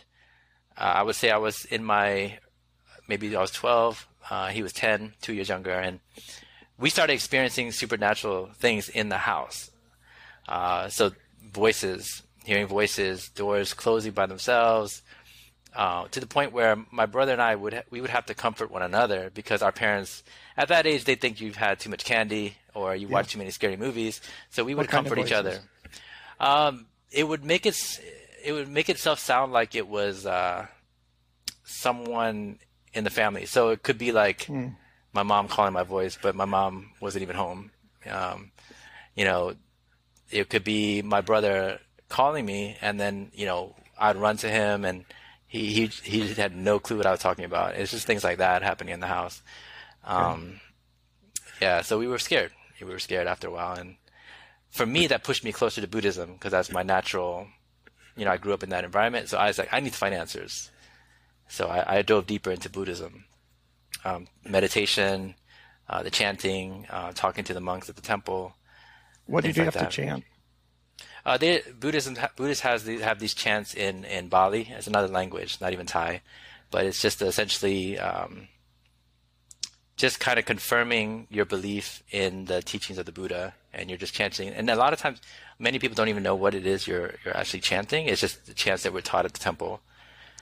uh, 0.76 0.94
I 0.96 1.02
would 1.02 1.16
say 1.16 1.30
I 1.30 1.38
was 1.38 1.64
in 1.64 1.84
my 1.84 2.38
maybe 3.08 3.34
I 3.34 3.40
was 3.40 3.50
12. 3.50 4.06
Uh, 4.30 4.48
he 4.48 4.62
was 4.62 4.72
10, 4.72 5.14
two 5.20 5.32
years 5.32 5.48
younger, 5.48 5.72
and 5.72 5.98
we 6.78 6.88
started 6.88 7.12
experiencing 7.12 7.72
supernatural 7.72 8.50
things 8.54 8.88
in 8.88 9.08
the 9.08 9.18
house. 9.18 9.70
Uh, 10.48 10.88
so 10.88 11.10
voices, 11.52 12.22
hearing 12.44 12.66
voices, 12.66 13.28
doors 13.30 13.74
closing 13.74 14.12
by 14.12 14.26
themselves, 14.26 15.02
uh, 15.74 16.06
to 16.08 16.20
the 16.20 16.26
point 16.26 16.52
where 16.52 16.76
my 16.90 17.06
brother 17.06 17.32
and 17.32 17.42
I 17.42 17.54
would 17.54 17.74
ha- 17.74 17.82
we 17.90 18.00
would 18.00 18.10
have 18.10 18.26
to 18.26 18.34
comfort 18.34 18.70
one 18.70 18.82
another 18.82 19.30
because 19.32 19.62
our 19.62 19.72
parents 19.72 20.22
at 20.56 20.68
that 20.68 20.86
age 20.86 21.04
they 21.04 21.14
think 21.14 21.40
you've 21.40 21.56
had 21.56 21.78
too 21.78 21.90
much 21.90 22.04
candy 22.04 22.54
or 22.74 22.94
you 22.96 23.06
yeah. 23.06 23.12
watch 23.12 23.32
too 23.32 23.38
many 23.38 23.50
scary 23.50 23.76
movies, 23.76 24.20
so 24.50 24.64
we 24.64 24.74
would 24.74 24.88
comfort 24.88 25.18
each 25.18 25.32
other. 25.32 25.60
Um, 26.38 26.86
it 27.12 27.26
would 27.26 27.44
make 27.44 27.66
it 27.66 27.74
it 28.42 28.52
would 28.52 28.68
make 28.68 28.88
itself 28.88 29.18
sound 29.18 29.52
like 29.52 29.74
it 29.74 29.88
was 29.88 30.26
uh, 30.26 30.66
someone 31.64 32.58
in 32.92 33.04
the 33.04 33.10
family. 33.10 33.46
So 33.46 33.70
it 33.70 33.82
could 33.82 33.98
be 33.98 34.12
like 34.12 34.46
mm. 34.46 34.74
my 35.12 35.22
mom 35.22 35.48
calling 35.48 35.72
my 35.72 35.82
voice, 35.82 36.18
but 36.20 36.34
my 36.34 36.44
mom 36.44 36.92
wasn't 37.00 37.22
even 37.22 37.36
home. 37.36 37.70
Um, 38.08 38.52
you 39.14 39.24
know, 39.24 39.54
it 40.30 40.48
could 40.48 40.64
be 40.64 41.02
my 41.02 41.20
brother 41.20 41.80
calling 42.08 42.44
me, 42.44 42.76
and 42.80 42.98
then 42.98 43.30
you 43.34 43.46
know 43.46 43.74
I'd 43.98 44.16
run 44.16 44.36
to 44.38 44.48
him, 44.48 44.84
and 44.84 45.04
he 45.46 45.72
he 45.72 45.86
he 45.86 46.34
had 46.34 46.56
no 46.56 46.78
clue 46.78 46.96
what 46.96 47.06
I 47.06 47.10
was 47.10 47.20
talking 47.20 47.44
about. 47.44 47.74
It's 47.74 47.90
just 47.90 48.06
things 48.06 48.24
like 48.24 48.38
that 48.38 48.62
happening 48.62 48.94
in 48.94 49.00
the 49.00 49.06
house. 49.06 49.42
Um, 50.04 50.60
yeah, 51.60 51.82
so 51.82 51.98
we 51.98 52.06
were 52.06 52.18
scared. 52.18 52.52
We 52.80 52.86
were 52.86 52.98
scared 52.98 53.26
after 53.26 53.48
a 53.48 53.50
while, 53.50 53.74
and 53.74 53.96
for 54.70 54.86
me, 54.86 55.06
that 55.08 55.24
pushed 55.24 55.44
me 55.44 55.52
closer 55.52 55.80
to 55.80 55.88
Buddhism 55.88 56.34
because 56.34 56.52
that's 56.52 56.72
my 56.72 56.82
natural. 56.82 57.48
You 58.16 58.24
know, 58.24 58.32
I 58.32 58.36
grew 58.36 58.52
up 58.52 58.62
in 58.62 58.70
that 58.70 58.84
environment, 58.84 59.28
so 59.28 59.38
I 59.38 59.46
was 59.46 59.58
like, 59.58 59.68
I 59.72 59.80
need 59.80 59.92
to 59.92 59.98
find 59.98 60.14
answers. 60.14 60.70
So 61.48 61.68
I, 61.68 61.98
I 61.98 62.02
dove 62.02 62.26
deeper 62.26 62.50
into 62.50 62.70
Buddhism, 62.70 63.24
um, 64.04 64.28
meditation, 64.44 65.34
uh, 65.88 66.02
the 66.02 66.10
chanting, 66.10 66.86
uh, 66.90 67.12
talking 67.12 67.44
to 67.44 67.54
the 67.54 67.60
monks 67.60 67.88
at 67.88 67.96
the 67.96 68.02
temple. 68.02 68.54
What 69.26 69.44
did 69.44 69.56
you 69.56 69.64
like 69.64 69.74
have 69.74 69.82
that. 69.82 69.90
to 69.90 69.96
chant? 69.96 70.24
Uh, 71.24 71.36
they, 71.36 71.62
Buddhism 71.78 72.16
Buddhists 72.36 72.62
has 72.62 72.84
these, 72.84 73.00
have 73.02 73.18
these 73.18 73.34
chants 73.34 73.74
in 73.74 74.04
in 74.04 74.30
Pali. 74.30 74.68
It's 74.70 74.86
another 74.86 75.08
language, 75.08 75.58
not 75.60 75.72
even 75.72 75.86
Thai, 75.86 76.22
but 76.70 76.86
it's 76.86 77.02
just 77.02 77.20
essentially 77.20 77.98
um, 77.98 78.48
just 80.00 80.20
kind 80.20 80.38
of 80.38 80.44
confirming 80.44 81.26
your 81.30 81.44
belief 81.44 82.02
in 82.10 82.46
the 82.46 82.62
teachings 82.62 82.98
of 82.98 83.06
the 83.06 83.12
Buddha, 83.12 83.54
and 83.72 83.90
you're 83.90 83.98
just 83.98 84.14
chanting. 84.14 84.48
And 84.48 84.70
a 84.70 84.76
lot 84.76 84.92
of 84.92 84.98
times, 84.98 85.20
many 85.58 85.78
people 85.78 85.94
don't 85.94 86.08
even 86.08 86.22
know 86.22 86.34
what 86.34 86.54
it 86.54 86.66
is 86.66 86.86
you're 86.86 87.14
you're 87.24 87.36
actually 87.36 87.60
chanting. 87.60 88.06
It's 88.06 88.20
just 88.20 88.46
the 88.46 88.54
chants 88.54 88.82
that 88.84 88.92
were 88.92 89.02
taught 89.02 89.24
at 89.24 89.32
the 89.32 89.38
temple. 89.38 89.80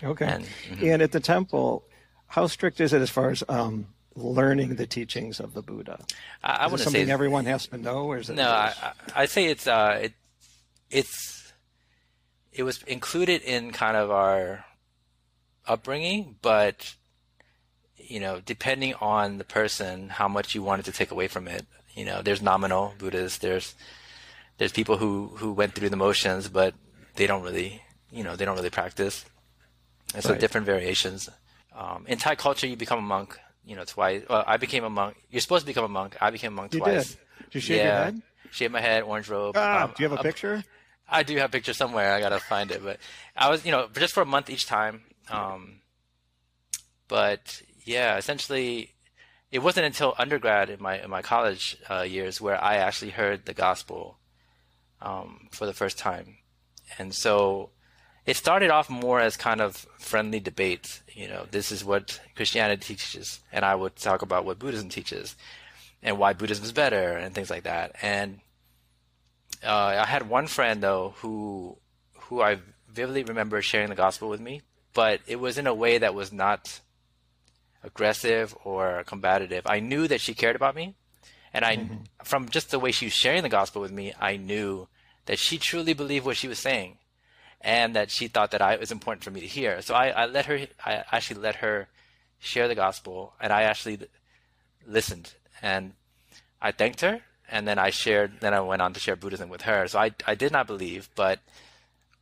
Okay. 0.02 0.26
And, 0.26 0.44
mm-hmm. 0.44 0.86
and 0.86 1.02
at 1.02 1.12
the 1.12 1.20
temple, 1.20 1.82
how 2.28 2.46
strict 2.46 2.80
is 2.80 2.92
it 2.92 3.02
as 3.02 3.10
far 3.10 3.30
as 3.30 3.42
um, 3.48 3.88
learning 4.14 4.76
the 4.76 4.86
teachings 4.86 5.40
of 5.40 5.54
the 5.54 5.62
Buddha? 5.62 6.04
I, 6.42 6.66
I 6.66 6.68
something 6.68 7.06
say 7.06 7.10
everyone 7.10 7.46
has 7.46 7.66
to 7.68 7.78
know, 7.78 8.04
or 8.04 8.18
is 8.18 8.30
it? 8.30 8.36
No, 8.36 8.48
I, 8.48 8.72
I 9.14 9.26
say 9.26 9.46
it's 9.46 9.66
uh, 9.66 9.98
it, 10.02 10.12
it's 10.90 11.52
it 12.52 12.62
was 12.62 12.82
included 12.84 13.42
in 13.42 13.72
kind 13.72 13.96
of 13.96 14.10
our 14.10 14.64
upbringing, 15.66 16.36
but 16.42 16.94
you 17.98 18.20
know, 18.20 18.40
depending 18.44 18.94
on 18.94 19.38
the 19.38 19.44
person, 19.44 20.08
how 20.08 20.28
much 20.28 20.54
you 20.54 20.62
wanted 20.62 20.84
to 20.86 20.92
take 20.92 21.10
away 21.10 21.28
from 21.28 21.48
it. 21.48 21.66
You 21.94 22.04
know, 22.04 22.22
there's 22.22 22.40
nominal 22.40 22.94
Buddhists. 22.98 23.38
There's 23.38 23.74
there's 24.58 24.72
people 24.72 24.96
who 24.96 25.28
who 25.36 25.52
went 25.52 25.74
through 25.74 25.90
the 25.90 25.96
motions, 25.96 26.48
but 26.48 26.74
they 27.16 27.26
don't 27.26 27.42
really, 27.42 27.82
you 28.10 28.22
know, 28.24 28.36
they 28.36 28.44
don't 28.44 28.56
really 28.56 28.70
practice. 28.70 29.24
And 30.14 30.22
so 30.22 30.30
right. 30.30 30.40
different 30.40 30.66
variations. 30.66 31.28
Um, 31.76 32.04
in 32.08 32.18
Thai 32.18 32.34
culture, 32.34 32.66
you 32.66 32.76
become 32.76 32.98
a 32.98 33.02
monk. 33.02 33.38
You 33.64 33.76
know, 33.76 33.84
twice. 33.84 34.22
Well, 34.28 34.44
I 34.46 34.56
became 34.56 34.84
a 34.84 34.90
monk. 34.90 35.16
You're 35.30 35.42
supposed 35.42 35.62
to 35.62 35.66
become 35.66 35.84
a 35.84 35.88
monk. 35.88 36.16
I 36.20 36.30
became 36.30 36.52
a 36.52 36.56
monk 36.56 36.72
you 36.72 36.80
twice. 36.80 37.10
Did. 37.10 37.18
Did 37.44 37.54
you 37.54 37.60
shave 37.60 37.76
yeah. 37.76 37.84
your 37.84 38.04
head? 38.04 38.22
Shave 38.50 38.70
my 38.70 38.80
head, 38.80 39.02
orange 39.02 39.28
robe. 39.28 39.56
Ah, 39.58 39.84
um, 39.84 39.92
do 39.94 40.02
you 40.02 40.08
have 40.08 40.18
a 40.18 40.22
picture? 40.22 40.64
I 41.08 41.22
do 41.22 41.36
have 41.36 41.50
a 41.50 41.52
picture 41.52 41.74
somewhere. 41.74 42.14
I 42.14 42.20
gotta 42.20 42.38
find 42.38 42.70
it. 42.70 42.82
But 42.82 42.98
I 43.36 43.50
was, 43.50 43.64
you 43.66 43.72
know, 43.72 43.88
just 43.92 44.14
for 44.14 44.22
a 44.22 44.26
month 44.26 44.48
each 44.48 44.66
time. 44.66 45.02
Um, 45.30 45.80
but 47.08 47.62
yeah, 47.88 48.18
essentially, 48.18 48.92
it 49.50 49.60
wasn't 49.60 49.86
until 49.86 50.14
undergrad 50.18 50.68
in 50.68 50.80
my 50.80 51.02
in 51.02 51.08
my 51.08 51.22
college 51.22 51.78
uh, 51.90 52.02
years 52.02 52.38
where 52.38 52.62
I 52.62 52.76
actually 52.76 53.12
heard 53.12 53.46
the 53.46 53.54
gospel 53.54 54.18
um, 55.00 55.48
for 55.50 55.64
the 55.64 55.72
first 55.72 55.98
time, 55.98 56.36
and 56.98 57.14
so 57.14 57.70
it 58.26 58.36
started 58.36 58.70
off 58.70 58.90
more 58.90 59.20
as 59.20 59.38
kind 59.38 59.62
of 59.62 59.86
friendly 59.98 60.38
debate. 60.38 61.00
You 61.14 61.28
know, 61.28 61.46
this 61.50 61.72
is 61.72 61.82
what 61.82 62.20
Christianity 62.36 62.94
teaches, 62.94 63.40
and 63.50 63.64
I 63.64 63.74
would 63.74 63.96
talk 63.96 64.20
about 64.20 64.44
what 64.44 64.58
Buddhism 64.58 64.90
teaches, 64.90 65.34
and 66.02 66.18
why 66.18 66.34
Buddhism 66.34 66.64
is 66.64 66.72
better, 66.72 67.16
and 67.16 67.34
things 67.34 67.48
like 67.48 67.62
that. 67.62 67.96
And 68.02 68.40
uh, 69.64 69.96
I 69.98 70.04
had 70.04 70.28
one 70.28 70.46
friend 70.46 70.82
though 70.82 71.14
who 71.16 71.78
who 72.24 72.42
I 72.42 72.58
vividly 72.86 73.24
remember 73.24 73.62
sharing 73.62 73.88
the 73.88 73.94
gospel 73.94 74.28
with 74.28 74.40
me, 74.40 74.60
but 74.92 75.20
it 75.26 75.36
was 75.36 75.56
in 75.56 75.66
a 75.66 75.74
way 75.74 75.96
that 75.96 76.14
was 76.14 76.34
not 76.34 76.80
aggressive 77.82 78.56
or 78.64 79.04
combative. 79.04 79.66
I 79.66 79.80
knew 79.80 80.08
that 80.08 80.20
she 80.20 80.34
cared 80.34 80.56
about 80.56 80.74
me, 80.74 80.94
And 81.52 81.64
I, 81.64 81.76
mm-hmm. 81.76 81.94
from 82.24 82.48
just 82.48 82.70
the 82.70 82.78
way 82.78 82.92
she 82.92 83.06
was 83.06 83.12
sharing 83.12 83.42
the 83.42 83.48
gospel 83.48 83.80
with 83.80 83.92
me, 83.92 84.12
I 84.20 84.36
knew 84.36 84.88
that 85.26 85.38
she 85.38 85.58
truly 85.58 85.92
believed 85.92 86.26
what 86.26 86.36
she 86.36 86.48
was 86.48 86.58
saying 86.58 86.98
and 87.60 87.94
that 87.96 88.10
she 88.10 88.28
thought 88.28 88.50
that 88.52 88.62
I, 88.62 88.74
it 88.74 88.80
was 88.80 88.92
important 88.92 89.24
for 89.24 89.30
me 89.30 89.40
to 89.40 89.46
hear. 89.46 89.82
So 89.82 89.94
I, 89.94 90.08
I 90.08 90.26
let 90.26 90.46
her, 90.46 90.66
I 90.84 91.04
actually 91.10 91.40
let 91.40 91.56
her 91.56 91.88
share 92.38 92.68
the 92.68 92.74
gospel 92.74 93.34
and 93.40 93.52
I 93.52 93.62
actually 93.62 93.98
listened 94.86 95.34
and 95.60 95.92
I 96.60 96.72
thanked 96.72 97.00
her 97.00 97.20
and 97.50 97.66
then 97.66 97.78
I 97.78 97.90
shared, 97.90 98.40
then 98.40 98.54
I 98.54 98.60
went 98.60 98.82
on 98.82 98.92
to 98.92 99.00
share 99.00 99.16
Buddhism 99.16 99.48
with 99.48 99.62
her. 99.62 99.88
So 99.88 99.98
I, 99.98 100.12
I 100.26 100.34
did 100.34 100.52
not 100.52 100.66
believe, 100.66 101.08
but 101.14 101.40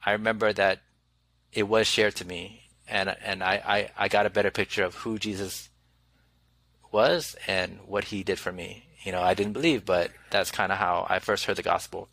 I 0.05 0.13
remember 0.13 0.53
that 0.53 0.81
it 1.53 1.69
was 1.69 1.87
shared 1.87 2.15
to 2.17 2.25
me 2.27 2.66
and, 2.89 3.15
and 3.25 3.43
I, 3.43 3.55
I, 3.67 4.05
I 4.05 4.09
got 4.09 4.27
a 4.27 4.31
better 4.31 4.51
picture 4.51 4.85
of 4.85 4.95
who 4.95 5.19
Jesus 5.19 5.69
was 6.93 7.37
and 7.47 7.81
what 7.87 8.05
he 8.05 8.23
did 8.23 8.39
for 8.39 8.53
me. 8.53 8.87
You 9.03 9.13
know, 9.13 9.21
I 9.21 9.35
didn't 9.35 9.53
believe, 9.53 9.85
but 9.85 10.11
that's 10.31 10.51
kind 10.51 10.73
of 10.73 10.79
how 10.79 11.07
I 11.09 11.19
first 11.19 11.45
heard 11.45 11.57
the 11.57 11.63
gospel. 11.63 12.09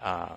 Uh, 0.00 0.36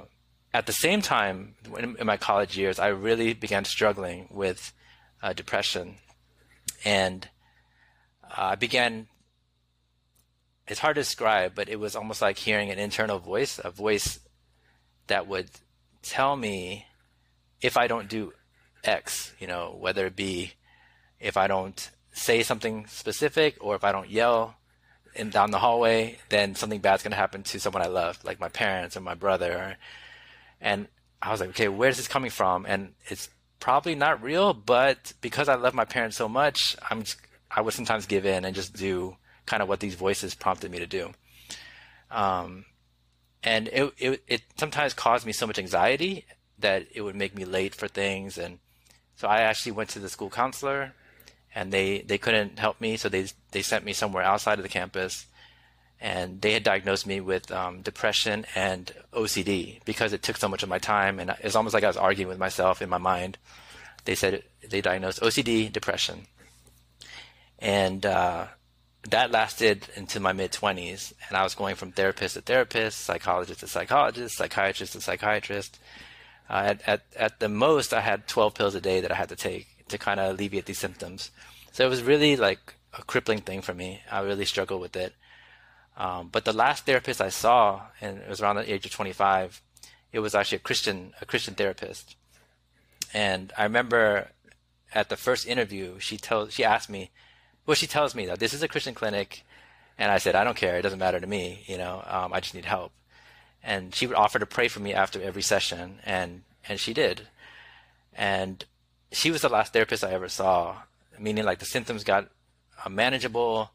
at 0.53 0.65
the 0.65 0.73
same 0.73 1.01
time, 1.01 1.55
in, 1.77 1.95
in, 1.97 2.05
my 2.05 2.17
college 2.17 2.57
years, 2.57 2.79
I 2.79 2.87
really 2.87 3.33
began 3.33 3.65
struggling 3.65 4.27
with 4.31 4.73
uh, 5.21 5.33
depression, 5.33 5.95
and 6.83 7.27
uh, 8.23 8.51
I 8.51 8.55
began. 8.55 9.07
It's 10.67 10.79
hard 10.79 10.95
to 10.95 11.01
describe, 11.01 11.55
but 11.55 11.69
it 11.69 11.79
was 11.79 11.95
almost 11.95 12.21
like 12.21 12.37
hearing 12.37 12.69
an 12.69 12.79
internal 12.79 13.19
voice, 13.19 13.59
a 13.63 13.69
voice 13.69 14.19
that 15.07 15.27
would 15.27 15.49
tell 16.01 16.35
me 16.35 16.85
if 17.61 17.75
I 17.75 17.87
don't 17.87 18.07
do 18.07 18.33
X, 18.83 19.33
you 19.39 19.47
know, 19.47 19.75
whether 19.79 20.05
it 20.05 20.15
be 20.15 20.53
if 21.19 21.37
I 21.37 21.47
don't 21.47 21.89
say 22.11 22.43
something 22.43 22.85
specific 22.87 23.57
or 23.61 23.75
if 23.75 23.83
I 23.83 23.91
don't 23.91 24.09
yell 24.09 24.55
in 25.15 25.29
down 25.29 25.51
the 25.51 25.59
hallway, 25.59 26.17
then 26.29 26.55
something 26.55 26.79
bad's 26.79 27.03
gonna 27.03 27.15
happen 27.15 27.43
to 27.43 27.59
someone 27.59 27.81
I 27.81 27.87
love, 27.87 28.23
like 28.23 28.39
my 28.39 28.49
parents 28.49 28.97
or 28.97 29.01
my 29.01 29.13
brother. 29.13 29.77
And 30.59 30.87
I 31.21 31.31
was 31.31 31.39
like, 31.39 31.49
okay, 31.49 31.67
where's 31.67 31.97
this 31.97 32.07
coming 32.07 32.31
from? 32.31 32.65
And 32.65 32.93
it's 33.05 33.29
probably 33.59 33.95
not 33.95 34.21
real, 34.21 34.53
but 34.53 35.13
because 35.21 35.47
I 35.47 35.55
love 35.55 35.73
my 35.73 35.85
parents 35.85 36.17
so 36.17 36.27
much, 36.27 36.75
I'm 36.89 37.03
just, 37.03 37.17
I 37.49 37.61
would 37.61 37.73
sometimes 37.73 38.05
give 38.05 38.25
in 38.25 38.43
and 38.43 38.55
just 38.55 38.73
do 38.73 39.15
kind 39.45 39.61
of 39.61 39.69
what 39.69 39.79
these 39.79 39.95
voices 39.95 40.35
prompted 40.35 40.71
me 40.71 40.79
to 40.79 40.87
do. 40.87 41.11
Um, 42.11 42.65
and 43.43 43.67
it, 43.69 43.93
it 43.97 44.23
it 44.27 44.41
sometimes 44.57 44.93
caused 44.93 45.25
me 45.25 45.33
so 45.33 45.47
much 45.47 45.59
anxiety 45.59 46.25
that 46.59 46.87
it 46.93 47.01
would 47.01 47.15
make 47.15 47.35
me 47.35 47.45
late 47.45 47.75
for 47.75 47.87
things, 47.87 48.37
and 48.37 48.59
so 49.15 49.27
I 49.27 49.41
actually 49.41 49.73
went 49.73 49.89
to 49.91 49.99
the 49.99 50.09
school 50.09 50.29
counselor 50.29 50.93
and 51.55 51.71
they, 51.71 51.99
they 52.01 52.17
couldn't 52.17 52.59
help 52.59 52.81
me, 52.81 52.97
so 52.97 53.09
they 53.09 53.27
they 53.51 53.61
sent 53.61 53.85
me 53.85 53.93
somewhere 53.93 54.23
outside 54.23 54.57
of 54.59 54.63
the 54.63 54.69
campus, 54.69 55.27
and 56.01 56.41
they 56.41 56.53
had 56.53 56.63
diagnosed 56.63 57.05
me 57.05 57.21
with 57.21 57.51
um, 57.51 57.81
depression 57.81 58.45
and 58.55 58.91
OCD 59.13 59.83
because 59.85 60.13
it 60.13 60.23
took 60.23 60.37
so 60.37 60.49
much 60.49 60.63
of 60.63 60.69
my 60.69 60.79
time, 60.79 61.19
and 61.19 61.35
it's 61.41 61.55
almost 61.55 61.73
like 61.73 61.83
I 61.83 61.87
was 61.87 61.97
arguing 61.97 62.27
with 62.27 62.39
myself 62.39 62.81
in 62.81 62.89
my 62.89 62.97
mind. 62.97 63.37
They 64.05 64.15
said 64.15 64.43
they 64.67 64.81
diagnosed 64.81 65.21
OCD, 65.21 65.71
depression, 65.71 66.27
and 67.59 68.05
uh, 68.05 68.47
that 69.09 69.31
lasted 69.31 69.87
into 69.95 70.19
my 70.19 70.33
mid 70.33 70.51
twenties, 70.51 71.13
and 71.27 71.37
I 71.37 71.43
was 71.43 71.53
going 71.53 71.75
from 71.75 71.91
therapist 71.91 72.33
to 72.33 72.41
therapist, 72.41 72.99
psychologist 72.99 73.59
to 73.59 73.67
psychologist, 73.67 74.37
psychiatrist 74.37 74.93
to 74.93 75.01
psychiatrist. 75.01 75.79
Uh, 76.49 76.75
at, 76.75 76.87
at 76.87 77.01
at 77.15 77.39
the 77.39 77.49
most, 77.49 77.93
I 77.93 78.01
had 78.01 78.27
12 78.27 78.53
pills 78.53 78.75
a 78.75 78.81
day 78.81 79.01
that 79.01 79.11
I 79.11 79.15
had 79.15 79.29
to 79.29 79.35
take 79.35 79.87
to 79.89 79.97
kind 79.97 80.19
of 80.19 80.33
alleviate 80.33 80.65
these 80.65 80.79
symptoms. 80.79 81.31
So 81.71 81.85
it 81.85 81.89
was 81.89 82.03
really 82.03 82.35
like 82.35 82.75
a 82.97 83.03
crippling 83.03 83.39
thing 83.39 83.61
for 83.61 83.73
me. 83.73 84.01
I 84.11 84.19
really 84.21 84.45
struggled 84.45 84.81
with 84.81 84.95
it. 84.95 85.13
Um, 85.97 86.29
but 86.31 86.45
the 86.45 86.53
last 86.53 86.85
therapist 86.85 87.21
I 87.21 87.29
saw, 87.29 87.81
and 88.01 88.19
it 88.19 88.29
was 88.29 88.41
around 88.41 88.55
the 88.55 88.71
age 88.71 88.85
of 88.85 88.91
25, 88.91 89.61
it 90.11 90.19
was 90.19 90.35
actually 90.35 90.57
a 90.57 90.61
Christian, 90.61 91.13
a 91.21 91.25
Christian 91.25 91.53
therapist. 91.53 92.15
And 93.13 93.53
I 93.57 93.63
remember 93.63 94.29
at 94.93 95.09
the 95.09 95.17
first 95.17 95.47
interview, 95.47 95.99
she 95.99 96.17
told, 96.17 96.51
she 96.51 96.63
asked 96.63 96.89
me, 96.89 97.11
well, 97.65 97.75
she 97.75 97.87
tells 97.87 98.15
me 98.15 98.25
that 98.25 98.39
this 98.39 98.53
is 98.53 98.63
a 98.63 98.67
Christian 98.67 98.93
clinic, 98.93 99.43
and 99.97 100.11
I 100.11 100.17
said, 100.17 100.35
I 100.35 100.43
don't 100.43 100.57
care, 100.57 100.77
it 100.77 100.81
doesn't 100.81 100.99
matter 100.99 101.19
to 101.19 101.27
me, 101.27 101.63
you 101.65 101.77
know, 101.77 102.03
um, 102.07 102.33
I 102.33 102.39
just 102.39 102.55
need 102.55 102.65
help. 102.65 102.91
And 103.63 103.95
she 103.95 104.07
would 104.07 104.17
offer 104.17 104.39
to 104.39 104.45
pray 104.45 104.67
for 104.67 104.81
me 104.81 104.93
after 104.93 105.21
every 105.21 105.41
session, 105.41 105.99
and 106.05 106.43
and 106.67 106.79
she 106.79 106.93
did. 106.93 107.27
And 108.15 108.65
she 109.11 109.31
was 109.31 109.41
the 109.41 109.49
last 109.49 109.73
therapist 109.73 110.03
I 110.03 110.11
ever 110.11 110.27
saw, 110.27 110.75
meaning 111.19 111.45
like 111.45 111.59
the 111.59 111.65
symptoms 111.65 112.03
got 112.03 112.29
uh, 112.83 112.89
manageable. 112.89 113.71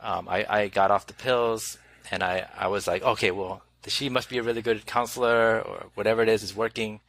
Um, 0.00 0.28
I, 0.28 0.46
I 0.48 0.68
got 0.68 0.90
off 0.90 1.06
the 1.06 1.14
pills 1.14 1.78
and 2.10 2.22
I, 2.22 2.46
I 2.56 2.68
was 2.68 2.86
like, 2.86 3.02
okay, 3.02 3.30
well, 3.30 3.62
she 3.86 4.08
must 4.08 4.28
be 4.28 4.38
a 4.38 4.42
really 4.42 4.62
good 4.62 4.86
counselor 4.86 5.60
or 5.60 5.86
whatever 5.94 6.22
it 6.22 6.28
is 6.28 6.42
is 6.42 6.54
working. 6.54 7.00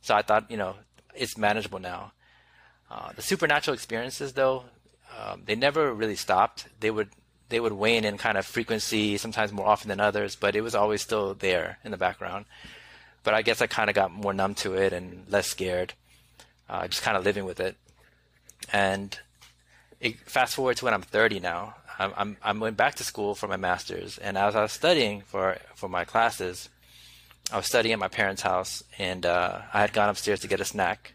So 0.00 0.14
I 0.14 0.22
thought, 0.22 0.50
you 0.50 0.56
know, 0.56 0.76
it's 1.14 1.38
manageable 1.38 1.78
now. 1.78 2.12
Uh, 2.90 3.12
the 3.12 3.22
supernatural 3.22 3.74
experiences, 3.74 4.34
though, 4.34 4.64
um, 5.18 5.42
they 5.46 5.54
never 5.54 5.92
really 5.92 6.16
stopped. 6.16 6.66
They 6.80 6.90
would 6.90 7.10
they 7.48 7.60
would 7.60 7.72
wane 7.72 8.04
in 8.04 8.18
kind 8.18 8.38
of 8.38 8.46
frequency, 8.46 9.16
sometimes 9.16 9.52
more 9.52 9.66
often 9.66 9.88
than 9.88 10.00
others, 10.00 10.36
but 10.36 10.56
it 10.56 10.62
was 10.62 10.74
always 10.74 11.02
still 11.02 11.34
there 11.34 11.78
in 11.84 11.90
the 11.90 11.96
background. 11.96 12.46
But 13.22 13.34
I 13.34 13.42
guess 13.42 13.62
I 13.62 13.66
kind 13.66 13.88
of 13.88 13.94
got 13.94 14.12
more 14.12 14.32
numb 14.32 14.54
to 14.56 14.74
it 14.74 14.92
and 14.92 15.24
less 15.28 15.46
scared 15.46 15.94
uh, 16.68 16.88
just 16.88 17.02
kind 17.02 17.16
of 17.16 17.24
living 17.24 17.44
with 17.44 17.60
it. 17.60 17.76
And 18.72 19.18
it, 20.00 20.18
fast 20.20 20.54
forward 20.54 20.76
to 20.78 20.84
when 20.84 20.94
I'm 20.94 21.02
30 21.02 21.40
now, 21.40 21.76
I'm, 21.98 22.12
I'm, 22.16 22.36
I'm 22.42 22.58
going 22.58 22.74
back 22.74 22.96
to 22.96 23.04
school 23.04 23.34
for 23.34 23.46
my 23.46 23.56
master's, 23.56 24.18
and 24.18 24.36
as 24.36 24.56
I 24.56 24.62
was 24.62 24.72
studying 24.72 25.20
for 25.20 25.58
for 25.76 25.88
my 25.88 26.04
classes, 26.04 26.68
I 27.52 27.56
was 27.56 27.66
studying 27.66 27.92
at 27.92 28.00
my 28.00 28.08
parents' 28.08 28.42
house, 28.42 28.82
and 28.98 29.24
uh, 29.24 29.60
I 29.72 29.80
had 29.80 29.92
gone 29.92 30.08
upstairs 30.08 30.40
to 30.40 30.48
get 30.48 30.60
a 30.60 30.64
snack, 30.64 31.14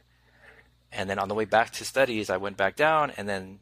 and 0.93 1.09
then 1.09 1.19
on 1.19 1.27
the 1.27 1.35
way 1.35 1.43
back 1.43 1.71
to 1.73 1.85
studies, 1.85 2.29
I 2.29 2.37
went 2.37 2.55
back 2.55 2.77
down, 2.77 3.11
and 3.17 3.27
then 3.27 3.59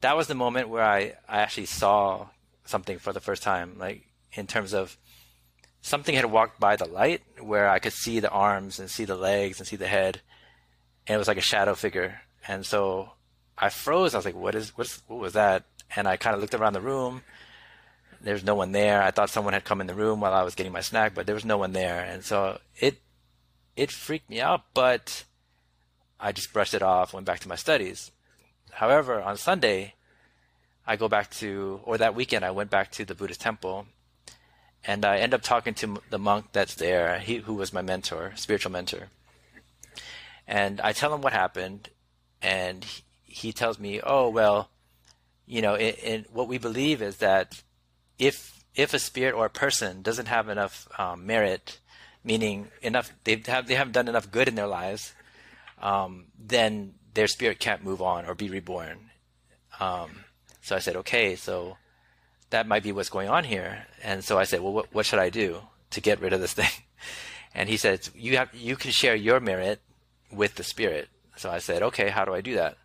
that 0.00 0.16
was 0.16 0.26
the 0.26 0.34
moment 0.34 0.68
where 0.68 0.84
I, 0.84 1.14
I 1.28 1.40
actually 1.40 1.66
saw 1.66 2.28
something 2.64 2.98
for 2.98 3.12
the 3.12 3.20
first 3.20 3.42
time, 3.42 3.78
like 3.78 4.04
in 4.32 4.46
terms 4.46 4.74
of 4.74 4.96
something 5.80 6.14
had 6.14 6.26
walked 6.26 6.60
by 6.60 6.76
the 6.76 6.86
light 6.86 7.22
where 7.40 7.68
I 7.68 7.78
could 7.78 7.92
see 7.92 8.20
the 8.20 8.30
arms 8.30 8.78
and 8.78 8.90
see 8.90 9.04
the 9.04 9.16
legs 9.16 9.58
and 9.58 9.66
see 9.66 9.76
the 9.76 9.86
head, 9.88 10.20
and 11.06 11.14
it 11.14 11.18
was 11.18 11.28
like 11.28 11.38
a 11.38 11.42
shadow 11.42 11.74
figure. 11.74 12.20
And 12.46 12.64
so 12.64 13.12
I 13.56 13.70
froze. 13.70 14.14
I 14.14 14.18
was 14.18 14.24
like, 14.24 14.36
"What 14.36 14.54
is? 14.54 14.76
What's? 14.76 15.02
What 15.06 15.18
was 15.18 15.32
that?" 15.32 15.64
And 15.96 16.06
I 16.06 16.16
kind 16.16 16.34
of 16.34 16.40
looked 16.40 16.54
around 16.54 16.74
the 16.74 16.80
room. 16.80 17.22
There's 18.20 18.44
no 18.44 18.54
one 18.54 18.72
there. 18.72 19.02
I 19.02 19.10
thought 19.10 19.30
someone 19.30 19.54
had 19.54 19.64
come 19.64 19.80
in 19.80 19.86
the 19.86 19.94
room 19.94 20.20
while 20.20 20.34
I 20.34 20.42
was 20.42 20.54
getting 20.54 20.72
my 20.72 20.80
snack, 20.80 21.14
but 21.14 21.26
there 21.26 21.34
was 21.34 21.44
no 21.44 21.56
one 21.58 21.72
there. 21.72 22.00
And 22.00 22.24
so 22.24 22.60
it 22.76 23.00
it 23.76 23.90
freaked 23.90 24.28
me 24.28 24.40
out, 24.40 24.62
but 24.74 25.24
I 26.20 26.32
just 26.32 26.52
brushed 26.52 26.74
it 26.74 26.82
off, 26.82 27.14
went 27.14 27.26
back 27.26 27.40
to 27.40 27.48
my 27.48 27.56
studies. 27.56 28.10
However, 28.78 29.20
on 29.20 29.36
Sunday, 29.36 29.94
I 30.86 30.94
go 30.94 31.08
back 31.08 31.32
to, 31.42 31.80
or 31.82 31.98
that 31.98 32.14
weekend, 32.14 32.44
I 32.44 32.52
went 32.52 32.70
back 32.70 32.92
to 32.92 33.04
the 33.04 33.16
Buddhist 33.16 33.40
temple, 33.40 33.86
and 34.84 35.04
I 35.04 35.18
end 35.18 35.34
up 35.34 35.42
talking 35.42 35.74
to 35.74 36.00
the 36.10 36.18
monk 36.20 36.50
that's 36.52 36.76
there, 36.76 37.18
he 37.18 37.38
who 37.38 37.54
was 37.54 37.72
my 37.72 37.82
mentor, 37.82 38.34
spiritual 38.36 38.70
mentor. 38.70 39.08
And 40.46 40.80
I 40.80 40.92
tell 40.92 41.12
him 41.12 41.22
what 41.22 41.32
happened, 41.32 41.88
and 42.40 42.86
he 43.24 43.52
tells 43.52 43.80
me, 43.80 44.00
"Oh 44.00 44.30
well, 44.30 44.70
you 45.44 45.60
know, 45.60 45.74
in, 45.74 45.94
in 45.94 46.26
what 46.32 46.46
we 46.46 46.58
believe 46.58 47.02
is 47.02 47.16
that 47.16 47.64
if 48.16 48.62
if 48.76 48.94
a 48.94 49.00
spirit 49.00 49.34
or 49.34 49.44
a 49.46 49.50
person 49.50 50.02
doesn't 50.02 50.26
have 50.26 50.48
enough 50.48 50.86
um, 51.00 51.26
merit, 51.26 51.80
meaning 52.22 52.68
enough 52.80 53.10
they 53.24 53.42
have 53.48 53.66
they 53.66 53.74
haven't 53.74 53.94
done 53.94 54.06
enough 54.06 54.30
good 54.30 54.46
in 54.46 54.54
their 54.54 54.68
lives, 54.68 55.14
um, 55.82 56.26
then 56.38 56.94
their 57.14 57.26
spirit 57.26 57.58
can't 57.58 57.84
move 57.84 58.02
on 58.02 58.26
or 58.26 58.34
be 58.34 58.48
reborn." 58.48 59.10
Um, 59.80 60.24
so 60.60 60.76
I 60.76 60.80
said, 60.80 60.96
"Okay, 60.96 61.36
so." 61.36 61.76
That 62.50 62.66
might 62.66 62.82
be 62.82 62.92
what's 62.92 63.10
going 63.10 63.28
on 63.28 63.44
here, 63.44 63.84
and 64.02 64.24
so 64.24 64.38
I 64.38 64.44
said, 64.44 64.62
"Well, 64.62 64.72
what, 64.72 64.94
what 64.94 65.04
should 65.04 65.18
I 65.18 65.28
do 65.28 65.60
to 65.90 66.00
get 66.00 66.18
rid 66.18 66.32
of 66.32 66.40
this 66.40 66.54
thing?" 66.60 66.70
And 67.52 67.68
he 67.68 67.76
said, 67.76 68.08
"You 68.14 68.38
have 68.38 68.54
you 68.54 68.74
can 68.74 68.90
share 68.90 69.14
your 69.14 69.38
merit 69.38 69.82
with 70.30 70.56
the 70.56 70.64
spirit. 70.64 71.08
So 71.36 71.50
I 71.50 71.58
said, 71.58 71.82
okay, 71.82 72.08
how 72.08 72.24
do 72.24 72.34
I 72.34 72.40
do 72.40 72.54
that? 72.54 72.76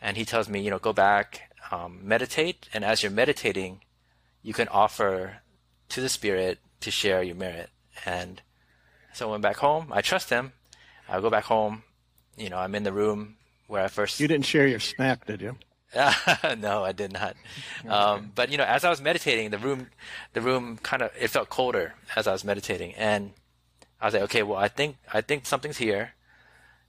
And 0.00 0.16
he 0.16 0.24
tells 0.24 0.48
me, 0.48 0.60
you 0.60 0.70
know, 0.70 0.78
go 0.78 0.92
back, 0.92 1.50
um, 1.70 2.00
meditate, 2.02 2.68
and 2.72 2.84
as 2.84 3.02
you're 3.02 3.12
meditating, 3.12 3.82
you 4.42 4.54
can 4.54 4.68
offer 4.68 5.38
to 5.90 6.00
the 6.00 6.08
spirit 6.08 6.58
to 6.80 6.90
share 6.90 7.22
your 7.22 7.36
merit. 7.36 7.70
And 8.06 8.40
so 9.12 9.28
I 9.28 9.30
went 9.32 9.42
back 9.42 9.56
home. 9.56 9.88
I 9.92 10.00
trust 10.00 10.30
him. 10.30 10.52
I 11.08 11.20
go 11.20 11.28
back 11.28 11.44
home. 11.44 11.82
You 12.40 12.50
know, 12.50 12.56
I'm 12.58 12.74
in 12.74 12.82
the 12.82 12.92
room 12.92 13.36
where 13.66 13.84
I 13.84 13.88
first. 13.88 14.18
You 14.20 14.28
didn't 14.28 14.46
share 14.46 14.66
your 14.66 14.80
snack, 14.80 15.26
did 15.26 15.40
you? 15.40 15.56
no, 16.58 16.84
I 16.84 16.92
did 16.92 17.12
not. 17.12 17.36
Um, 17.86 18.32
but 18.34 18.50
you 18.50 18.56
know, 18.56 18.64
as 18.64 18.84
I 18.84 18.90
was 18.90 19.00
meditating, 19.00 19.50
the 19.50 19.58
room, 19.58 19.88
the 20.32 20.40
room 20.40 20.78
kind 20.82 21.02
of 21.02 21.10
it 21.18 21.28
felt 21.28 21.48
colder 21.50 21.94
as 22.14 22.26
I 22.26 22.32
was 22.32 22.44
meditating, 22.44 22.94
and 22.94 23.32
I 24.00 24.06
was 24.06 24.14
like, 24.14 24.22
okay, 24.24 24.42
well, 24.42 24.58
I 24.58 24.68
think 24.68 24.96
I 25.12 25.20
think 25.20 25.46
something's 25.46 25.78
here. 25.78 26.12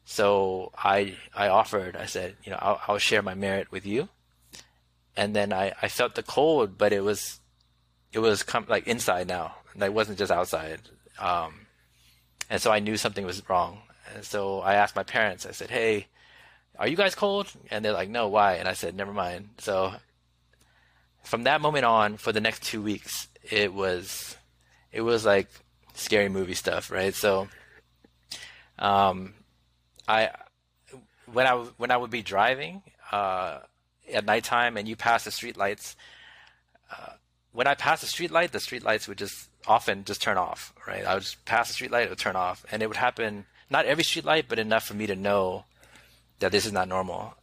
So 0.05 0.72
I 0.77 1.15
I 1.36 1.48
offered. 1.48 1.96
I 1.96 2.05
said, 2.05 2.36
you 2.43 2.51
know, 2.51 2.60
I'll, 2.62 2.81
I'll 2.88 2.98
share 2.98 3.22
my 3.22 3.34
merit 3.34 3.72
with 3.72 3.86
you. 3.86 4.10
And 5.17 5.36
then 5.36 5.51
I, 5.51 5.74
I 5.81 5.89
felt 5.89 6.15
the 6.15 6.24
cold, 6.24 6.77
but 6.77 6.93
it 6.93 7.03
was 7.03 7.39
it 8.13 8.20
was 8.20 8.43
com- 8.43 8.67
like 8.70 8.88
inside 8.88 9.27
now. 9.27 9.55
It 9.79 9.93
wasn't 9.93 10.17
just 10.17 10.31
outside. 10.31 10.81
Um, 11.20 11.67
and 12.50 12.62
so 12.62 12.72
I 12.72 12.79
knew 12.79 12.98
something 12.98 13.25
was 13.25 13.48
wrong. 13.50 13.81
And 14.15 14.24
so 14.25 14.60
I 14.60 14.75
asked 14.75 14.96
my 14.96 15.03
parents. 15.03 15.46
I 15.46 15.51
said, 15.51 15.70
"Hey, 15.70 16.08
are 16.77 16.88
you 16.88 16.98
guys 16.98 17.15
cold?" 17.15 17.51
And 17.70 17.84
they're 17.84 17.94
like, 17.94 18.10
"No, 18.10 18.27
why?" 18.27 18.56
And 18.56 18.68
I 18.68 18.74
said, 18.74 18.96
"Never 18.96 19.13
mind." 19.13 19.50
So 19.60 19.94
from 21.24 21.44
that 21.44 21.62
moment 21.62 21.86
on, 21.86 22.18
for 22.18 22.32
the 22.32 22.41
next 22.41 22.63
two 22.63 22.82
weeks, 22.82 23.27
it 23.44 23.74
was 23.74 24.38
it 24.91 25.01
was 25.01 25.25
like 25.25 25.48
scary 25.94 26.30
movie 26.30 26.53
stuff, 26.53 26.91
right? 26.91 27.13
So, 27.13 27.48
um, 28.80 29.34
I 30.08 30.32
when 31.32 31.48
I 31.48 31.56
when 31.77 31.91
I 31.91 31.98
would 31.98 32.12
be 32.12 32.22
driving 32.22 32.82
uh, 33.12 33.60
at 34.12 34.25
nighttime 34.25 34.77
and 34.77 34.88
you 34.88 34.96
pass 34.96 35.24
the 35.24 35.32
street 35.32 35.58
lights, 35.58 35.96
uh, 36.91 37.13
when 37.51 37.68
I 37.68 37.75
pass 37.75 38.01
the 38.01 38.08
street 38.08 38.32
light, 38.32 38.51
the 38.51 38.60
street 38.60 38.84
lights 38.84 39.08
would 39.08 39.18
just 39.18 39.50
often 39.68 40.03
just 40.03 40.22
turn 40.22 40.38
off, 40.38 40.74
right? 40.88 41.06
I 41.06 41.13
would 41.13 41.24
just 41.24 41.44
pass 41.46 41.68
the 41.68 41.74
street 41.74 41.91
light, 41.91 42.03
it 42.03 42.10
would 42.10 42.20
turn 42.20 42.36
off, 42.36 42.65
and 42.72 42.82
it 42.82 42.88
would 42.88 42.98
happen 42.98 43.46
not 43.72 43.86
every 43.86 44.04
street 44.04 44.25
light, 44.25 44.46
but 44.48 44.60
enough 44.60 44.86
for 44.86 44.94
me 44.94 45.08
to 45.08 45.16
know 45.16 45.63
that 46.40 46.51
this 46.51 46.66
is 46.66 46.74
not 46.74 46.88
normal. 46.88 47.34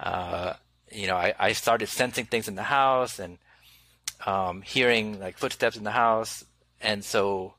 Uh, 0.00 0.54
you 0.90 1.06
know, 1.06 1.16
I, 1.16 1.34
I 1.38 1.52
started 1.52 1.88
sensing 1.88 2.26
things 2.26 2.48
in 2.48 2.56
the 2.56 2.64
house 2.64 3.18
and 3.18 3.38
um, 4.26 4.62
hearing 4.62 5.20
like 5.20 5.38
footsteps 5.38 5.76
in 5.76 5.84
the 5.84 5.92
house, 5.92 6.44
and 6.80 7.04
so 7.04 7.54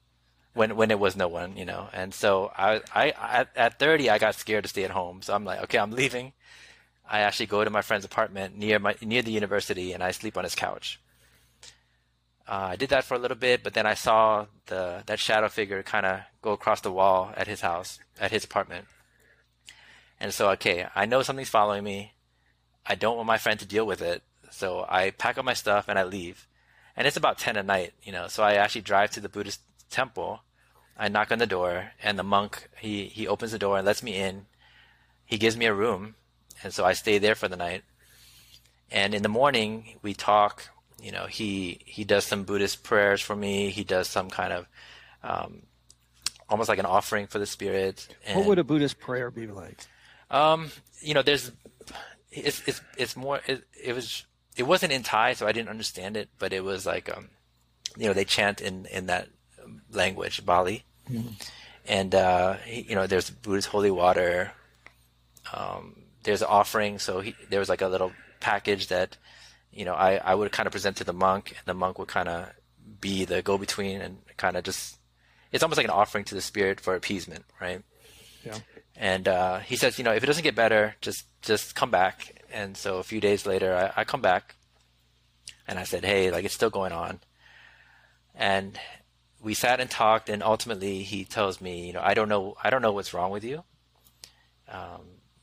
when 0.53 0.75
when 0.75 0.91
it 0.91 0.99
was 0.99 1.15
no 1.15 1.27
one, 1.27 1.55
you 1.57 1.65
know, 1.65 1.89
and 1.93 2.13
so 2.13 2.51
I 2.57 2.81
I 2.93 3.09
at, 3.11 3.49
at 3.55 3.79
30 3.79 4.09
I 4.09 4.17
got 4.17 4.35
scared 4.35 4.63
to 4.63 4.69
stay 4.69 4.83
at 4.83 4.91
home, 4.91 5.21
so 5.21 5.33
I'm 5.33 5.45
like, 5.45 5.61
okay, 5.63 5.77
I'm 5.77 5.91
leaving. 5.91 6.33
I 7.09 7.19
actually 7.19 7.45
go 7.45 7.63
to 7.63 7.69
my 7.69 7.81
friend's 7.81 8.05
apartment 8.05 8.57
near 8.57 8.79
my 8.79 8.95
near 9.01 9.21
the 9.21 9.31
university, 9.31 9.93
and 9.93 10.03
I 10.03 10.11
sleep 10.11 10.37
on 10.37 10.43
his 10.43 10.55
couch. 10.55 10.99
Uh, 12.47 12.69
I 12.71 12.75
did 12.75 12.89
that 12.89 13.03
for 13.03 13.15
a 13.15 13.19
little 13.19 13.37
bit, 13.37 13.63
but 13.63 13.73
then 13.73 13.87
I 13.87 13.95
saw 13.95 14.45
the 14.67 15.03
that 15.07 15.19
shadow 15.19 15.49
figure 15.49 15.81
kind 15.81 16.05
of 16.05 16.21
go 16.41 16.51
across 16.51 16.81
the 16.81 16.91
wall 16.91 17.33
at 17.35 17.47
his 17.47 17.61
house, 17.61 17.99
at 18.19 18.31
his 18.31 18.43
apartment. 18.43 18.85
And 20.19 20.33
so, 20.33 20.49
okay, 20.51 20.87
I 20.95 21.05
know 21.05 21.23
something's 21.23 21.49
following 21.49 21.83
me. 21.83 22.13
I 22.85 22.95
don't 22.95 23.15
want 23.15 23.27
my 23.27 23.39
friend 23.39 23.59
to 23.59 23.65
deal 23.65 23.85
with 23.85 24.01
it, 24.01 24.21
so 24.51 24.85
I 24.87 25.09
pack 25.09 25.37
up 25.37 25.45
my 25.45 25.55
stuff 25.55 25.85
and 25.87 25.97
I 25.97 26.03
leave. 26.03 26.47
And 26.95 27.07
it's 27.07 27.17
about 27.17 27.39
ten 27.39 27.57
at 27.57 27.65
night, 27.65 27.93
you 28.03 28.11
know. 28.11 28.27
So 28.27 28.43
I 28.43 28.53
actually 28.53 28.81
drive 28.81 29.11
to 29.11 29.19
the 29.19 29.29
Buddhist 29.29 29.61
temple. 29.89 30.41
I 30.97 31.09
knock 31.09 31.31
on 31.31 31.39
the 31.39 31.47
door, 31.47 31.91
and 32.01 32.17
the 32.17 32.23
monk 32.23 32.69
he 32.77 33.05
he 33.05 33.27
opens 33.27 33.51
the 33.51 33.59
door 33.59 33.77
and 33.77 33.85
lets 33.85 34.03
me 34.03 34.15
in. 34.15 34.45
He 35.25 35.39
gives 35.39 35.57
me 35.57 35.65
a 35.65 35.73
room, 35.73 36.15
and 36.63 36.71
so 36.71 36.85
I 36.85 36.93
stay 36.93 37.17
there 37.17 37.35
for 37.35 37.47
the 37.47 37.57
night. 37.57 37.83
And 38.91 39.15
in 39.15 39.23
the 39.23 39.29
morning, 39.29 39.97
we 40.03 40.13
talk 40.13 40.69
you 41.05 41.11
know, 41.11 41.27
he 41.27 41.81
he 41.85 42.03
does 42.03 42.25
some 42.25 42.45
Buddhist 42.45 42.83
prayers 42.83 43.21
for 43.21 43.35
me. 43.35 43.69
He 43.69 43.83
does 43.83 44.07
some 44.07 44.27
kind 44.27 44.51
of 44.51 44.67
um, 45.23 45.61
almost 46.49 46.67
like 46.67 46.79
an 46.79 46.87
offering 46.87 47.27
for 47.27 47.37
the 47.37 47.45
spirit. 47.45 48.07
And, 48.25 48.39
what 48.39 48.47
would 48.47 48.57
a 48.57 48.63
Buddhist 48.63 48.99
prayer 48.99 49.29
be 49.29 49.45
like? 49.45 49.85
Um, 50.31 50.71
you 51.01 51.13
know, 51.13 51.21
there's 51.21 51.51
it's 52.31 52.67
it's 52.67 52.81
it's 52.97 53.15
more 53.15 53.39
it, 53.45 53.63
it 53.83 53.93
was 53.93 54.25
it 54.57 54.63
wasn't 54.63 54.93
in 54.93 55.03
Thai, 55.03 55.33
so 55.33 55.45
I 55.45 55.51
didn't 55.51 55.69
understand 55.69 56.17
it, 56.17 56.29
but 56.39 56.53
it 56.53 56.63
was 56.63 56.87
like 56.87 57.15
um, 57.15 57.29
you 57.95 58.07
know, 58.07 58.13
they 58.13 58.25
chant 58.25 58.59
in 58.59 58.87
in 58.87 59.05
that 59.05 59.27
language, 59.91 60.43
Pali, 60.43 60.85
mm-hmm. 61.07 61.33
and 61.85 62.15
uh, 62.15 62.55
you 62.65 62.95
know, 62.95 63.05
there's 63.05 63.29
Buddhist 63.29 63.67
holy 63.67 63.91
water. 63.91 64.53
Um, 65.53 66.01
there's 66.23 66.41
an 66.41 66.47
offering, 66.49 66.97
so 66.97 67.19
he, 67.19 67.35
there 67.51 67.59
was 67.59 67.69
like 67.69 67.83
a 67.83 67.89
little 67.89 68.11
package 68.39 68.87
that 68.87 69.17
you 69.75 69.85
know, 69.85 69.93
I, 69.93 70.15
I 70.15 70.33
would 70.33 70.51
kind 70.51 70.65
of 70.65 70.71
present 70.71 70.97
to 70.97 71.03
the 71.03 71.13
monk, 71.13 71.51
and 71.51 71.65
the 71.65 71.73
monk 71.73 71.99
would 71.99 72.07
kind 72.07 72.29
of 72.29 72.49
be 73.01 73.25
the 73.25 73.41
go 73.41 73.57
between 73.57 73.99
and 73.99 74.17
kind 74.37 74.55
of 74.55 74.63
just, 74.63 74.97
it's 75.51 75.63
almost 75.63 75.77
like 75.77 75.85
an 75.85 75.91
offering 75.91 76.23
to 76.25 76.35
the 76.35 76.41
spirit 76.41 76.79
for 76.79 76.95
appeasement, 76.95 77.43
right? 77.59 77.81
Yeah. 78.45 78.57
And 78.95 79.27
uh, 79.27 79.59
he 79.59 79.75
says, 79.75 79.97
you 79.97 80.05
know, 80.05 80.13
if 80.13 80.23
it 80.23 80.27
doesn't 80.27 80.43
get 80.43 80.55
better, 80.55 80.95
just 81.01 81.25
just 81.41 81.75
come 81.75 81.91
back. 81.91 82.41
And 82.53 82.77
so 82.77 82.99
a 82.99 83.03
few 83.03 83.19
days 83.19 83.45
later, 83.45 83.75
I, 83.75 84.01
I 84.01 84.03
come 84.05 84.21
back, 84.21 84.55
and 85.67 85.77
I 85.77 85.83
said, 85.83 86.05
hey, 86.05 86.31
like 86.31 86.45
it's 86.45 86.53
still 86.53 86.69
going 86.69 86.93
on. 86.93 87.19
And 88.33 88.79
we 89.41 89.53
sat 89.53 89.81
and 89.81 89.89
talked, 89.89 90.29
and 90.29 90.41
ultimately 90.41 91.03
he 91.03 91.25
tells 91.25 91.59
me, 91.59 91.87
you 91.87 91.93
know, 91.93 92.01
I 92.01 92.13
don't 92.13 92.29
know, 92.29 92.55
I 92.63 92.69
don't 92.69 92.81
know 92.81 92.93
what's 92.93 93.13
wrong 93.13 93.31
with 93.31 93.43
you. 93.43 93.63
Um, 94.69 95.01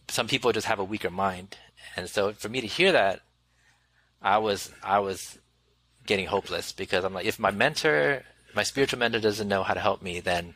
some 0.09 0.27
people 0.27 0.53
just 0.53 0.67
have 0.67 0.79
a 0.79 0.85
weaker 0.85 1.11
mind, 1.11 1.59
and 1.97 2.09
so 2.09 2.33
for 2.33 2.49
me 2.49 2.63
to 2.63 2.67
hear 2.67 2.93
that 2.93 3.21
I 4.23 4.39
was 4.39 4.71
I 4.83 5.01
was 5.01 5.39
getting 6.07 6.27
hopeless 6.27 6.73
because 6.73 7.05
I'm 7.05 7.15
like, 7.15 7.27
if 7.27 7.39
my 7.39 7.51
mentor, 7.51 8.23
my 8.55 8.63
spiritual 8.63 8.99
mentor 8.99 9.21
doesn't 9.21 9.49
know 9.49 9.63
how 9.63 9.75
to 9.75 9.81
help 9.81 10.03
me, 10.03 10.21
then 10.21 10.55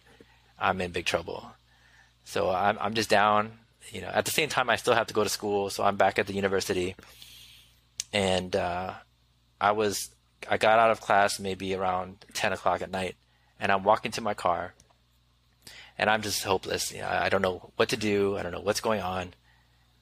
I'm 0.58 0.80
in 0.80 0.92
big 0.92 1.04
trouble. 1.04 1.52
So 2.24 2.50
I'm 2.50 2.78
I'm 2.80 2.94
just 2.94 3.10
down. 3.10 3.58
You 3.90 4.00
know, 4.00 4.10
at 4.12 4.24
the 4.24 4.32
same 4.32 4.48
time, 4.48 4.68
I 4.68 4.76
still 4.76 4.94
have 4.94 5.06
to 5.08 5.14
go 5.14 5.22
to 5.22 5.30
school, 5.30 5.70
so 5.70 5.84
I'm 5.84 5.96
back 5.96 6.18
at 6.18 6.26
the 6.26 6.32
university, 6.32 6.96
and 8.12 8.54
uh, 8.56 8.94
I 9.60 9.72
was 9.72 10.10
I 10.50 10.56
got 10.56 10.80
out 10.80 10.90
of 10.90 11.00
class 11.00 11.38
maybe 11.38 11.74
around 11.74 12.24
ten 12.34 12.52
o'clock 12.52 12.82
at 12.82 12.90
night, 12.90 13.14
and 13.60 13.70
I'm 13.70 13.84
walking 13.84 14.10
to 14.12 14.20
my 14.20 14.34
car, 14.34 14.74
and 15.96 16.10
I'm 16.10 16.22
just 16.22 16.42
hopeless. 16.42 16.92
You 16.92 17.02
know, 17.02 17.08
I 17.08 17.28
don't 17.28 17.42
know 17.42 17.70
what 17.76 17.90
to 17.90 17.96
do. 17.96 18.36
I 18.36 18.42
don't 18.42 18.52
know 18.52 18.60
what's 18.60 18.80
going 18.80 19.02
on, 19.02 19.34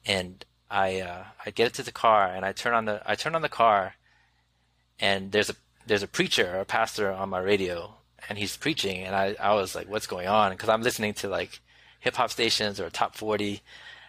and 0.05 0.43
I 0.75 0.99
uh, 0.99 1.23
I 1.45 1.51
get 1.51 1.67
it 1.67 1.73
to 1.75 1.83
the 1.83 1.93
car 1.93 2.27
and 2.27 2.43
I 2.43 2.51
turn 2.51 2.73
on 2.73 2.83
the 2.83 3.01
I 3.05 3.15
turn 3.15 3.33
on 3.33 3.41
the 3.41 3.49
car, 3.49 3.95
and 4.99 5.31
there's 5.31 5.49
a 5.49 5.55
there's 5.87 6.03
a 6.03 6.07
preacher 6.07 6.57
or 6.57 6.59
a 6.59 6.65
pastor 6.65 7.11
on 7.11 7.29
my 7.29 7.39
radio 7.39 7.93
and 8.27 8.37
he's 8.37 8.57
preaching 8.57 9.03
and 9.03 9.15
I 9.15 9.35
I 9.39 9.53
was 9.53 9.73
like 9.73 9.89
what's 9.89 10.07
going 10.07 10.27
on? 10.27 10.51
Because 10.51 10.69
I'm 10.69 10.81
listening 10.81 11.13
to 11.15 11.29
like 11.29 11.61
hip 12.01 12.15
hop 12.15 12.29
stations 12.29 12.79
or 12.79 12.89
top 12.89 13.15
forty, 13.15 13.61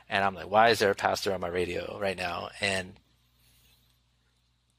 and 0.08 0.24
I'm 0.24 0.34
like 0.34 0.50
why 0.50 0.70
is 0.70 0.80
there 0.80 0.90
a 0.90 0.94
pastor 0.96 1.32
on 1.32 1.40
my 1.40 1.48
radio 1.48 1.98
right 2.00 2.16
now? 2.16 2.50
And 2.60 2.94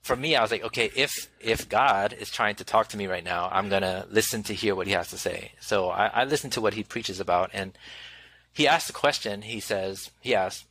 for 0.02 0.18
me 0.18 0.36
I 0.36 0.42
was 0.42 0.52
like 0.52 0.64
okay 0.64 0.92
if 0.94 1.30
if 1.40 1.70
God 1.70 2.12
is 2.12 2.30
trying 2.30 2.56
to 2.56 2.66
talk 2.66 2.90
to 2.90 2.98
me 2.98 3.08
right 3.08 3.24
now 3.24 3.50
I'm 3.52 3.70
gonna 3.70 4.06
listen 4.10 4.44
to 4.44 4.54
hear 4.54 4.76
what 4.76 4.88
he 4.88 4.94
has 4.94 5.10
to 5.12 5.18
say. 5.18 5.54
So 5.62 5.90
I, 5.90 6.08
I 6.08 6.24
listen 6.26 6.50
to 6.52 6.62
what 6.62 6.74
he 6.74 6.84
preaches 6.84 7.22
about 7.22 7.52
and 7.54 7.78
he 8.52 8.68
asked 8.68 8.90
a 8.90 8.94
question. 8.94 9.44
He 9.44 9.62
says 9.62 10.12
he 10.20 10.36
asked 10.36 10.66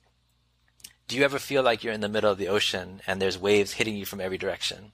do 1.09 1.17
you 1.17 1.25
ever 1.25 1.39
feel 1.39 1.63
like 1.63 1.85
you're 1.85 1.93
in 1.93 2.01
the 2.01 2.09
middle 2.09 2.31
of 2.31 2.39
the 2.39 2.49
ocean 2.49 3.01
and 3.07 3.21
there's 3.21 3.39
waves 3.39 3.73
hitting 3.73 3.97
you 3.97 4.05
from 4.05 4.21
every 4.21 4.39
direction? 4.39 4.93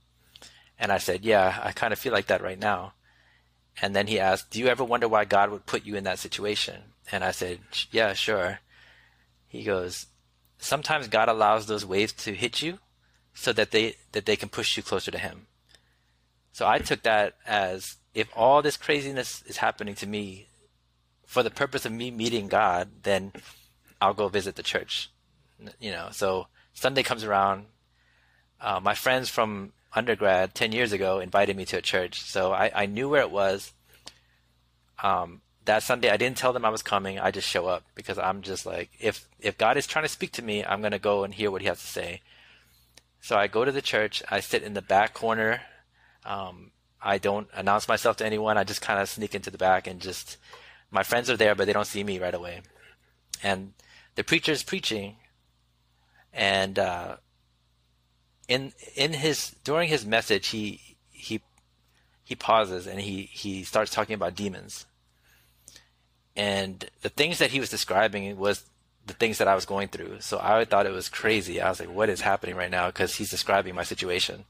And 0.78 0.92
I 0.92 0.98
said, 0.98 1.24
yeah, 1.24 1.60
I 1.62 1.72
kind 1.72 1.92
of 1.92 1.98
feel 1.98 2.12
like 2.12 2.26
that 2.26 2.42
right 2.42 2.58
now. 2.58 2.94
And 3.80 3.96
then 3.96 4.06
he 4.06 4.20
asked, 4.20 4.50
do 4.50 4.58
you 4.58 4.66
ever 4.66 4.84
wonder 4.84 5.08
why 5.08 5.24
God 5.24 5.50
would 5.50 5.64
put 5.64 5.86
you 5.86 5.96
in 5.96 6.04
that 6.04 6.18
situation? 6.18 6.82
And 7.10 7.24
I 7.24 7.30
said, 7.30 7.60
yeah, 7.90 8.12
sure. 8.12 8.58
He 9.48 9.64
goes, 9.64 10.06
sometimes 10.58 11.08
God 11.08 11.28
allows 11.28 11.66
those 11.66 11.86
waves 11.86 12.12
to 12.12 12.34
hit 12.34 12.60
you 12.60 12.78
so 13.32 13.52
that 13.54 13.70
they, 13.70 13.94
that 14.12 14.26
they 14.26 14.36
can 14.36 14.50
push 14.50 14.76
you 14.76 14.82
closer 14.82 15.10
to 15.10 15.18
him. 15.18 15.46
So 16.52 16.66
I 16.66 16.78
took 16.78 17.02
that 17.02 17.36
as 17.46 17.96
if 18.12 18.28
all 18.36 18.60
this 18.60 18.76
craziness 18.76 19.42
is 19.46 19.56
happening 19.56 19.94
to 19.96 20.06
me 20.06 20.48
for 21.26 21.42
the 21.42 21.50
purpose 21.50 21.86
of 21.86 21.92
me 21.92 22.10
meeting 22.10 22.48
God, 22.48 22.90
then 23.04 23.32
I'll 24.02 24.12
go 24.12 24.28
visit 24.28 24.56
the 24.56 24.62
church 24.62 25.08
you 25.80 25.90
know, 25.90 26.08
so 26.12 26.46
Sunday 26.74 27.02
comes 27.02 27.24
around. 27.24 27.66
Uh, 28.60 28.80
my 28.80 28.94
friends 28.94 29.28
from 29.28 29.72
undergrad 29.94 30.54
10 30.54 30.72
years 30.72 30.92
ago 30.92 31.20
invited 31.20 31.56
me 31.56 31.64
to 31.66 31.78
a 31.78 31.82
church. 31.82 32.22
So 32.22 32.52
I, 32.52 32.70
I 32.74 32.86
knew 32.86 33.08
where 33.08 33.20
it 33.20 33.30
was. 33.30 33.72
Um, 35.02 35.42
that 35.64 35.82
Sunday, 35.82 36.10
I 36.10 36.16
didn't 36.16 36.38
tell 36.38 36.52
them 36.52 36.64
I 36.64 36.70
was 36.70 36.82
coming. 36.82 37.18
I 37.18 37.30
just 37.30 37.48
show 37.48 37.66
up 37.66 37.84
because 37.94 38.18
I'm 38.18 38.42
just 38.42 38.66
like, 38.66 38.90
if, 38.98 39.28
if 39.38 39.58
God 39.58 39.76
is 39.76 39.86
trying 39.86 40.04
to 40.04 40.08
speak 40.08 40.32
to 40.32 40.42
me, 40.42 40.64
I'm 40.64 40.80
going 40.80 40.92
to 40.92 40.98
go 40.98 41.24
and 41.24 41.34
hear 41.34 41.50
what 41.50 41.60
he 41.60 41.68
has 41.68 41.80
to 41.80 41.86
say. 41.86 42.20
So 43.20 43.36
I 43.36 43.46
go 43.46 43.64
to 43.64 43.72
the 43.72 43.82
church. 43.82 44.22
I 44.30 44.40
sit 44.40 44.62
in 44.62 44.74
the 44.74 44.82
back 44.82 45.14
corner. 45.14 45.60
Um, 46.24 46.72
I 47.00 47.18
don't 47.18 47.48
announce 47.54 47.86
myself 47.88 48.16
to 48.18 48.26
anyone. 48.26 48.58
I 48.58 48.64
just 48.64 48.80
kind 48.82 49.00
of 49.00 49.08
sneak 49.08 49.34
into 49.34 49.50
the 49.50 49.58
back 49.58 49.86
and 49.86 50.00
just, 50.00 50.36
my 50.90 51.02
friends 51.02 51.30
are 51.30 51.36
there, 51.36 51.54
but 51.54 51.66
they 51.66 51.72
don't 51.72 51.86
see 51.86 52.02
me 52.02 52.18
right 52.18 52.34
away. 52.34 52.62
And 53.42 53.74
the 54.14 54.24
preacher 54.24 54.52
is 54.52 54.62
preaching 54.62 55.16
and 56.32 56.78
uh, 56.78 57.16
in 58.48 58.72
in 58.96 59.12
his 59.12 59.54
during 59.64 59.88
his 59.88 60.04
message, 60.04 60.48
he 60.48 60.80
he 61.10 61.40
he 62.24 62.34
pauses 62.34 62.86
and 62.86 63.00
he 63.00 63.22
he 63.22 63.64
starts 63.64 63.92
talking 63.92 64.14
about 64.14 64.34
demons. 64.34 64.86
And 66.34 66.88
the 67.02 67.10
things 67.10 67.38
that 67.38 67.50
he 67.50 67.60
was 67.60 67.68
describing 67.68 68.36
was 68.38 68.64
the 69.06 69.12
things 69.12 69.38
that 69.38 69.48
I 69.48 69.54
was 69.54 69.66
going 69.66 69.88
through. 69.88 70.20
So 70.20 70.38
I 70.40 70.64
thought 70.64 70.86
it 70.86 70.92
was 70.92 71.08
crazy. 71.08 71.60
I 71.60 71.68
was 71.68 71.80
like, 71.80 71.90
"What 71.90 72.08
is 72.08 72.22
happening 72.22 72.56
right 72.56 72.70
now?" 72.70 72.86
Because 72.86 73.16
he's 73.16 73.30
describing 73.30 73.74
my 73.74 73.82
situation. 73.82 74.44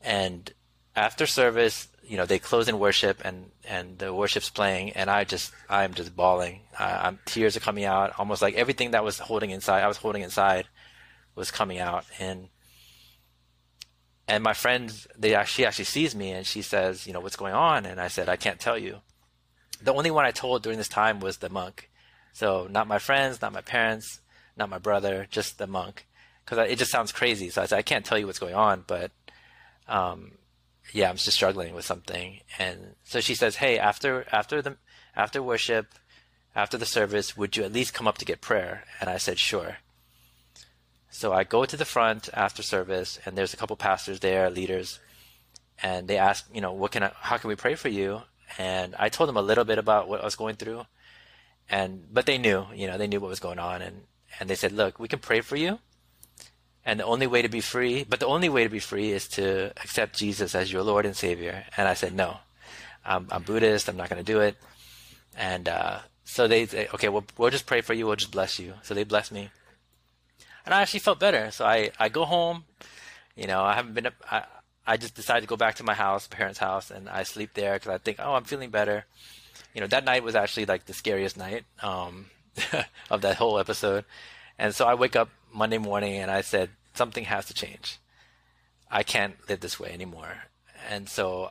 And 0.00 0.52
after 0.96 1.26
service, 1.26 1.88
you 2.06 2.16
know, 2.16 2.26
they 2.26 2.38
close 2.38 2.68
in 2.68 2.78
worship 2.78 3.20
and 3.24 3.50
and 3.64 3.98
the 3.98 4.12
worship's 4.12 4.50
playing, 4.50 4.90
and 4.92 5.10
I 5.10 5.24
just 5.24 5.52
I'm 5.68 5.94
just 5.94 6.14
bawling. 6.14 6.60
I, 6.78 7.08
am 7.08 7.18
tears 7.24 7.56
are 7.56 7.60
coming 7.60 7.84
out, 7.84 8.12
almost 8.18 8.42
like 8.42 8.54
everything 8.54 8.92
that 8.92 9.04
was 9.04 9.18
holding 9.18 9.50
inside, 9.50 9.82
I 9.82 9.88
was 9.88 9.96
holding 9.96 10.22
inside, 10.22 10.66
was 11.34 11.50
coming 11.50 11.78
out, 11.78 12.04
and 12.18 12.48
and 14.26 14.42
my 14.42 14.54
friend, 14.54 14.92
they 15.18 15.34
actually 15.34 15.66
actually 15.66 15.84
sees 15.84 16.14
me 16.14 16.30
and 16.30 16.46
she 16.46 16.62
says, 16.62 17.06
you 17.06 17.12
know, 17.12 17.20
what's 17.20 17.36
going 17.36 17.54
on? 17.54 17.84
And 17.84 18.00
I 18.00 18.08
said, 18.08 18.28
I 18.28 18.36
can't 18.36 18.58
tell 18.58 18.78
you. 18.78 19.00
The 19.82 19.92
only 19.92 20.10
one 20.10 20.24
I 20.24 20.30
told 20.30 20.62
during 20.62 20.78
this 20.78 20.88
time 20.88 21.20
was 21.20 21.38
the 21.38 21.50
monk. 21.50 21.90
So 22.32 22.66
not 22.70 22.88
my 22.88 22.98
friends, 22.98 23.42
not 23.42 23.52
my 23.52 23.60
parents, 23.60 24.20
not 24.56 24.70
my 24.70 24.78
brother, 24.78 25.26
just 25.30 25.58
the 25.58 25.66
monk, 25.66 26.06
because 26.44 26.58
it 26.70 26.78
just 26.78 26.90
sounds 26.90 27.12
crazy. 27.12 27.50
So 27.50 27.62
I 27.62 27.66
said, 27.66 27.78
I 27.78 27.82
can't 27.82 28.04
tell 28.04 28.18
you 28.18 28.26
what's 28.26 28.38
going 28.38 28.54
on, 28.54 28.84
but 28.86 29.10
um, 29.88 30.32
yeah, 30.92 31.10
I'm 31.10 31.16
just 31.16 31.36
struggling 31.36 31.74
with 31.74 31.84
something. 31.84 32.40
And 32.58 32.94
so 33.04 33.20
she 33.20 33.34
says, 33.34 33.56
hey, 33.56 33.78
after 33.78 34.26
after 34.30 34.62
the 34.62 34.76
after 35.16 35.42
worship, 35.42 35.94
after 36.54 36.78
the 36.78 36.86
service, 36.86 37.36
would 37.36 37.56
you 37.56 37.64
at 37.64 37.72
least 37.72 37.94
come 37.94 38.06
up 38.06 38.18
to 38.18 38.24
get 38.24 38.40
prayer? 38.40 38.84
And 39.00 39.10
I 39.10 39.18
said, 39.18 39.38
sure. 39.38 39.78
So 41.10 41.32
I 41.32 41.44
go 41.44 41.64
to 41.64 41.76
the 41.76 41.84
front 41.84 42.28
after 42.34 42.62
service, 42.62 43.20
and 43.24 43.38
there's 43.38 43.54
a 43.54 43.56
couple 43.56 43.76
pastors 43.76 44.20
there, 44.20 44.50
leaders, 44.50 44.98
and 45.80 46.08
they 46.08 46.18
ask, 46.18 46.44
you 46.52 46.60
know, 46.60 46.72
what 46.72 46.90
can 46.90 47.04
I, 47.04 47.12
how 47.14 47.36
can 47.36 47.48
we 47.48 47.54
pray 47.54 47.76
for 47.76 47.88
you? 47.88 48.22
And 48.58 48.94
I 48.98 49.08
told 49.08 49.28
them 49.28 49.36
a 49.36 49.42
little 49.42 49.64
bit 49.64 49.78
about 49.78 50.08
what 50.08 50.20
I 50.20 50.24
was 50.24 50.34
going 50.34 50.56
through, 50.56 50.86
and 51.70 52.12
but 52.12 52.26
they 52.26 52.38
knew, 52.38 52.66
you 52.74 52.86
know, 52.86 52.98
they 52.98 53.06
knew 53.06 53.20
what 53.20 53.28
was 53.30 53.40
going 53.40 53.58
on, 53.58 53.80
and 53.80 54.02
and 54.40 54.50
they 54.50 54.56
said, 54.56 54.72
look, 54.72 54.98
we 54.98 55.08
can 55.08 55.20
pray 55.20 55.40
for 55.40 55.56
you, 55.56 55.78
and 56.84 57.00
the 57.00 57.04
only 57.04 57.26
way 57.26 57.42
to 57.42 57.48
be 57.48 57.60
free, 57.60 58.04
but 58.04 58.20
the 58.20 58.26
only 58.26 58.48
way 58.48 58.64
to 58.64 58.70
be 58.70 58.78
free 58.78 59.10
is 59.10 59.28
to 59.28 59.72
accept 59.82 60.18
Jesus 60.18 60.54
as 60.54 60.72
your 60.72 60.82
Lord 60.82 61.06
and 61.06 61.16
Savior. 61.16 61.64
And 61.76 61.88
I 61.88 61.94
said, 61.94 62.14
no, 62.14 62.38
I'm, 63.04 63.26
I'm 63.30 63.42
Buddhist. 63.42 63.88
I'm 63.88 63.96
not 63.96 64.10
going 64.10 64.22
to 64.24 64.32
do 64.32 64.40
it. 64.40 64.56
And 65.36 65.68
uh, 65.68 66.00
so 66.24 66.46
they 66.46 66.66
say, 66.66 66.88
okay, 66.94 67.08
we'll, 67.08 67.24
we'll 67.38 67.50
just 67.50 67.66
pray 67.66 67.80
for 67.80 67.94
you. 67.94 68.06
We'll 68.06 68.16
just 68.16 68.32
bless 68.32 68.58
you. 68.58 68.74
So 68.82 68.94
they 68.94 69.04
bless 69.04 69.32
me 69.32 69.50
and 70.64 70.74
I 70.74 70.82
actually 70.82 71.00
felt 71.00 71.20
better. 71.20 71.50
So 71.50 71.64
I, 71.64 71.90
I 71.98 72.08
go 72.08 72.24
home, 72.24 72.64
you 73.36 73.46
know, 73.46 73.62
I 73.62 73.74
haven't 73.74 73.94
been, 73.94 74.08
I, 74.30 74.44
I 74.86 74.96
just 74.96 75.14
decided 75.14 75.42
to 75.42 75.46
go 75.46 75.56
back 75.56 75.76
to 75.76 75.84
my 75.84 75.94
house, 75.94 76.26
parents' 76.26 76.58
house, 76.58 76.90
and 76.90 77.08
I 77.08 77.22
sleep 77.22 77.50
there 77.54 77.74
because 77.74 77.88
I 77.88 77.98
think, 77.98 78.18
oh, 78.20 78.34
I'm 78.34 78.44
feeling 78.44 78.70
better. 78.70 79.04
You 79.74 79.80
know, 79.80 79.86
that 79.88 80.04
night 80.04 80.22
was 80.22 80.34
actually 80.34 80.66
like 80.66 80.86
the 80.86 80.94
scariest 80.94 81.36
night 81.36 81.64
um, 81.82 82.26
of 83.10 83.22
that 83.22 83.36
whole 83.36 83.58
episode. 83.58 84.04
And 84.58 84.74
so 84.74 84.86
I 84.86 84.94
wake 84.94 85.16
up 85.16 85.28
Monday 85.52 85.78
morning 85.78 86.14
and 86.16 86.30
I 86.30 86.40
said, 86.40 86.70
something 86.94 87.24
has 87.24 87.46
to 87.46 87.54
change. 87.54 87.98
I 88.90 89.02
can't 89.02 89.34
live 89.48 89.60
this 89.60 89.80
way 89.80 89.92
anymore. 89.92 90.44
And 90.88 91.08
so 91.08 91.50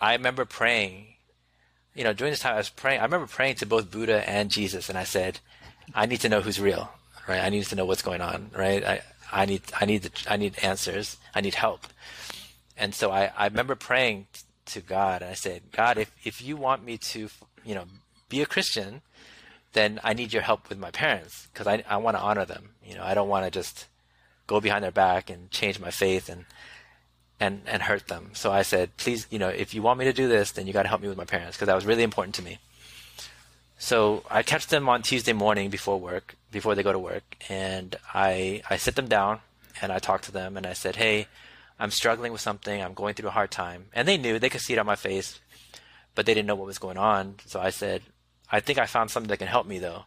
I 0.00 0.14
remember 0.14 0.44
praying, 0.44 1.06
you 1.94 2.04
know, 2.04 2.12
during 2.12 2.32
this 2.32 2.40
time 2.40 2.54
I 2.54 2.58
was 2.58 2.70
praying, 2.70 3.00
I 3.00 3.04
remember 3.04 3.26
praying 3.26 3.56
to 3.56 3.66
both 3.66 3.90
Buddha 3.90 4.28
and 4.28 4.50
Jesus, 4.50 4.88
and 4.88 4.96
I 4.96 5.04
said, 5.04 5.40
I 5.94 6.06
need 6.06 6.20
to 6.20 6.28
know 6.28 6.40
who's 6.40 6.60
real 6.60 6.90
right? 7.30 7.44
I 7.44 7.48
need 7.48 7.64
to 7.64 7.76
know 7.76 7.84
what's 7.84 8.02
going 8.02 8.20
on, 8.20 8.50
right? 8.56 8.84
I, 8.84 9.02
I 9.32 9.46
need, 9.46 9.62
I 9.80 9.86
need, 9.86 10.02
the, 10.02 10.10
I 10.28 10.36
need 10.36 10.58
answers. 10.62 11.16
I 11.34 11.40
need 11.40 11.54
help. 11.54 11.86
And 12.76 12.94
so 12.94 13.10
I, 13.10 13.30
I 13.36 13.46
remember 13.46 13.76
praying 13.76 14.26
t- 14.32 14.40
to 14.66 14.80
God 14.80 15.22
and 15.22 15.30
I 15.30 15.34
said, 15.34 15.62
God, 15.70 15.96
if, 15.96 16.10
if 16.24 16.42
you 16.42 16.56
want 16.56 16.84
me 16.84 16.98
to, 16.98 17.28
you 17.64 17.74
know, 17.74 17.84
be 18.28 18.42
a 18.42 18.46
Christian, 18.46 19.02
then 19.72 20.00
I 20.02 20.14
need 20.14 20.32
your 20.32 20.42
help 20.42 20.68
with 20.68 20.78
my 20.78 20.90
parents 20.90 21.48
because 21.52 21.66
I, 21.66 21.84
I 21.88 21.96
want 21.98 22.16
to 22.16 22.22
honor 22.22 22.44
them. 22.44 22.70
You 22.84 22.96
know, 22.96 23.04
I 23.04 23.14
don't 23.14 23.28
want 23.28 23.44
to 23.44 23.50
just 23.50 23.86
go 24.46 24.60
behind 24.60 24.82
their 24.82 24.90
back 24.90 25.30
and 25.30 25.50
change 25.50 25.78
my 25.78 25.90
faith 25.90 26.28
and, 26.28 26.44
and, 27.38 27.62
and 27.66 27.82
hurt 27.82 28.08
them. 28.08 28.30
So 28.32 28.50
I 28.50 28.62
said, 28.62 28.96
please, 28.96 29.26
you 29.30 29.38
know, 29.38 29.48
if 29.48 29.74
you 29.74 29.82
want 29.82 29.98
me 29.98 30.04
to 30.06 30.12
do 30.12 30.28
this, 30.28 30.52
then 30.52 30.66
you 30.66 30.72
got 30.72 30.82
to 30.82 30.88
help 30.88 31.00
me 31.00 31.08
with 31.08 31.16
my 31.16 31.24
parents 31.24 31.56
because 31.56 31.66
that 31.66 31.74
was 31.74 31.86
really 31.86 32.02
important 32.02 32.34
to 32.36 32.42
me. 32.42 32.58
So 33.78 34.24
I 34.30 34.42
catch 34.42 34.66
them 34.66 34.90
on 34.90 35.00
Tuesday 35.00 35.32
morning 35.32 35.70
before 35.70 35.98
work, 35.98 36.34
before 36.52 36.74
they 36.74 36.82
go 36.82 36.92
to 36.92 36.98
work, 36.98 37.36
and 37.48 37.96
I 38.12 38.62
I 38.68 38.76
sit 38.76 38.94
them 38.94 39.08
down 39.08 39.40
and 39.80 39.90
I 39.90 39.98
talk 39.98 40.20
to 40.22 40.32
them 40.32 40.58
and 40.58 40.66
I 40.66 40.74
said, 40.74 40.96
"Hey, 40.96 41.28
I'm 41.78 41.90
struggling 41.90 42.30
with 42.30 42.42
something. 42.42 42.82
I'm 42.82 42.92
going 42.92 43.14
through 43.14 43.30
a 43.30 43.32
hard 43.32 43.50
time." 43.50 43.86
And 43.94 44.06
they 44.06 44.18
knew 44.18 44.38
they 44.38 44.50
could 44.50 44.60
see 44.60 44.74
it 44.74 44.78
on 44.78 44.84
my 44.84 44.96
face, 44.96 45.40
but 46.14 46.26
they 46.26 46.34
didn't 46.34 46.46
know 46.46 46.56
what 46.56 46.66
was 46.66 46.78
going 46.78 46.98
on. 46.98 47.36
So 47.46 47.58
I 47.58 47.70
said, 47.70 48.02
"I 48.50 48.60
think 48.60 48.78
I 48.78 48.86
found 48.86 49.10
something 49.10 49.28
that 49.28 49.38
can 49.38 49.48
help 49.48 49.66
me, 49.66 49.78
though." 49.78 50.04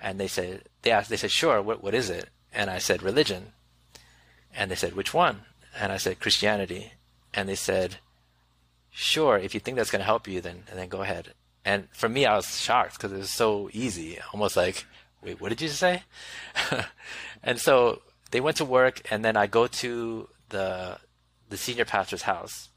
And 0.00 0.18
they 0.20 0.28
said, 0.28 0.68
they 0.82 0.90
asked, 0.90 1.10
they 1.10 1.16
said, 1.16 1.30
"Sure. 1.30 1.60
What 1.60 1.82
what 1.82 1.94
is 1.94 2.10
it?" 2.10 2.28
And 2.52 2.70
I 2.70 2.78
said, 2.78 3.02
"Religion." 3.02 3.52
And 4.54 4.70
they 4.70 4.76
said, 4.76 4.94
"Which 4.94 5.14
one?" 5.14 5.42
And 5.76 5.92
I 5.92 5.96
said, 5.96 6.20
"Christianity." 6.20 6.92
And 7.34 7.48
they 7.48 7.56
said, 7.56 7.96
"Sure. 8.90 9.36
If 9.38 9.54
you 9.54 9.60
think 9.60 9.76
that's 9.76 9.90
going 9.90 10.00
to 10.00 10.12
help 10.12 10.26
you, 10.28 10.40
then 10.40 10.64
then 10.72 10.88
go 10.88 11.02
ahead." 11.02 11.34
And 11.64 11.88
for 11.92 12.08
me, 12.08 12.24
I 12.24 12.36
was 12.36 12.60
shocked 12.60 12.94
because 12.94 13.12
it 13.12 13.18
was 13.18 13.30
so 13.30 13.68
easy, 13.72 14.18
almost 14.32 14.56
like, 14.56 14.86
wait, 15.22 15.40
what 15.40 15.50
did 15.50 15.60
you 15.60 15.68
say? 15.68 16.02
and 17.42 17.60
so 17.60 18.02
they 18.30 18.40
went 18.40 18.56
to 18.58 18.64
work, 18.64 19.02
and 19.10 19.24
then 19.24 19.36
I 19.36 19.46
go 19.46 19.66
to 19.66 20.28
the 20.48 20.98
the 21.48 21.56
senior 21.56 21.84
pastor's 21.84 22.22
house, 22.22 22.68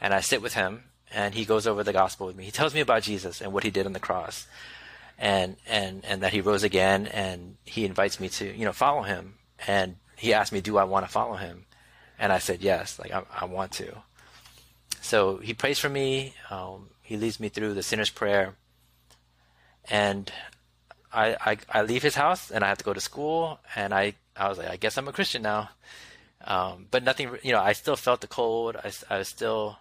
and 0.00 0.14
I 0.14 0.20
sit 0.20 0.42
with 0.42 0.54
him, 0.54 0.84
and 1.14 1.34
he 1.34 1.44
goes 1.44 1.66
over 1.66 1.84
the 1.84 1.92
gospel 1.92 2.26
with 2.26 2.36
me. 2.36 2.44
He 2.44 2.50
tells 2.50 2.74
me 2.74 2.80
about 2.80 3.02
Jesus 3.02 3.40
and 3.40 3.52
what 3.52 3.64
he 3.64 3.70
did 3.70 3.86
on 3.86 3.92
the 3.92 4.00
cross, 4.00 4.46
and 5.18 5.56
and 5.66 6.04
and 6.04 6.22
that 6.22 6.32
he 6.32 6.40
rose 6.40 6.62
again, 6.62 7.06
and 7.06 7.56
he 7.64 7.84
invites 7.84 8.18
me 8.20 8.28
to 8.30 8.56
you 8.56 8.64
know 8.64 8.72
follow 8.72 9.02
him. 9.02 9.34
And 9.66 9.96
he 10.16 10.34
asked 10.34 10.52
me, 10.52 10.60
do 10.60 10.76
I 10.78 10.84
want 10.84 11.04
to 11.06 11.12
follow 11.12 11.34
him? 11.34 11.66
And 12.18 12.32
I 12.32 12.38
said 12.38 12.62
yes, 12.62 12.98
like 12.98 13.12
I, 13.12 13.22
I 13.32 13.44
want 13.44 13.72
to. 13.72 14.02
So 15.00 15.38
he 15.38 15.54
prays 15.54 15.78
for 15.78 15.88
me. 15.88 16.34
Um, 16.50 16.90
he 17.02 17.16
leads 17.16 17.40
me 17.40 17.48
through 17.48 17.74
the 17.74 17.82
sinner's 17.82 18.10
prayer. 18.10 18.54
And 19.90 20.32
I, 21.12 21.36
I, 21.40 21.58
I 21.68 21.82
leave 21.82 22.02
his 22.02 22.14
house 22.14 22.50
and 22.50 22.62
I 22.62 22.68
have 22.68 22.78
to 22.78 22.84
go 22.84 22.92
to 22.92 23.00
school. 23.00 23.58
And 23.74 23.92
I, 23.92 24.14
I 24.36 24.48
was 24.48 24.58
like, 24.58 24.68
I 24.68 24.76
guess 24.76 24.96
I'm 24.96 25.08
a 25.08 25.12
Christian 25.12 25.42
now. 25.42 25.70
Um, 26.44 26.86
but 26.90 27.02
nothing, 27.02 27.30
you 27.42 27.52
know, 27.52 27.60
I 27.60 27.72
still 27.72 27.96
felt 27.96 28.20
the 28.20 28.28
cold. 28.28 28.76
I, 28.76 28.92
I 29.10 29.18
was 29.18 29.28
still, 29.28 29.78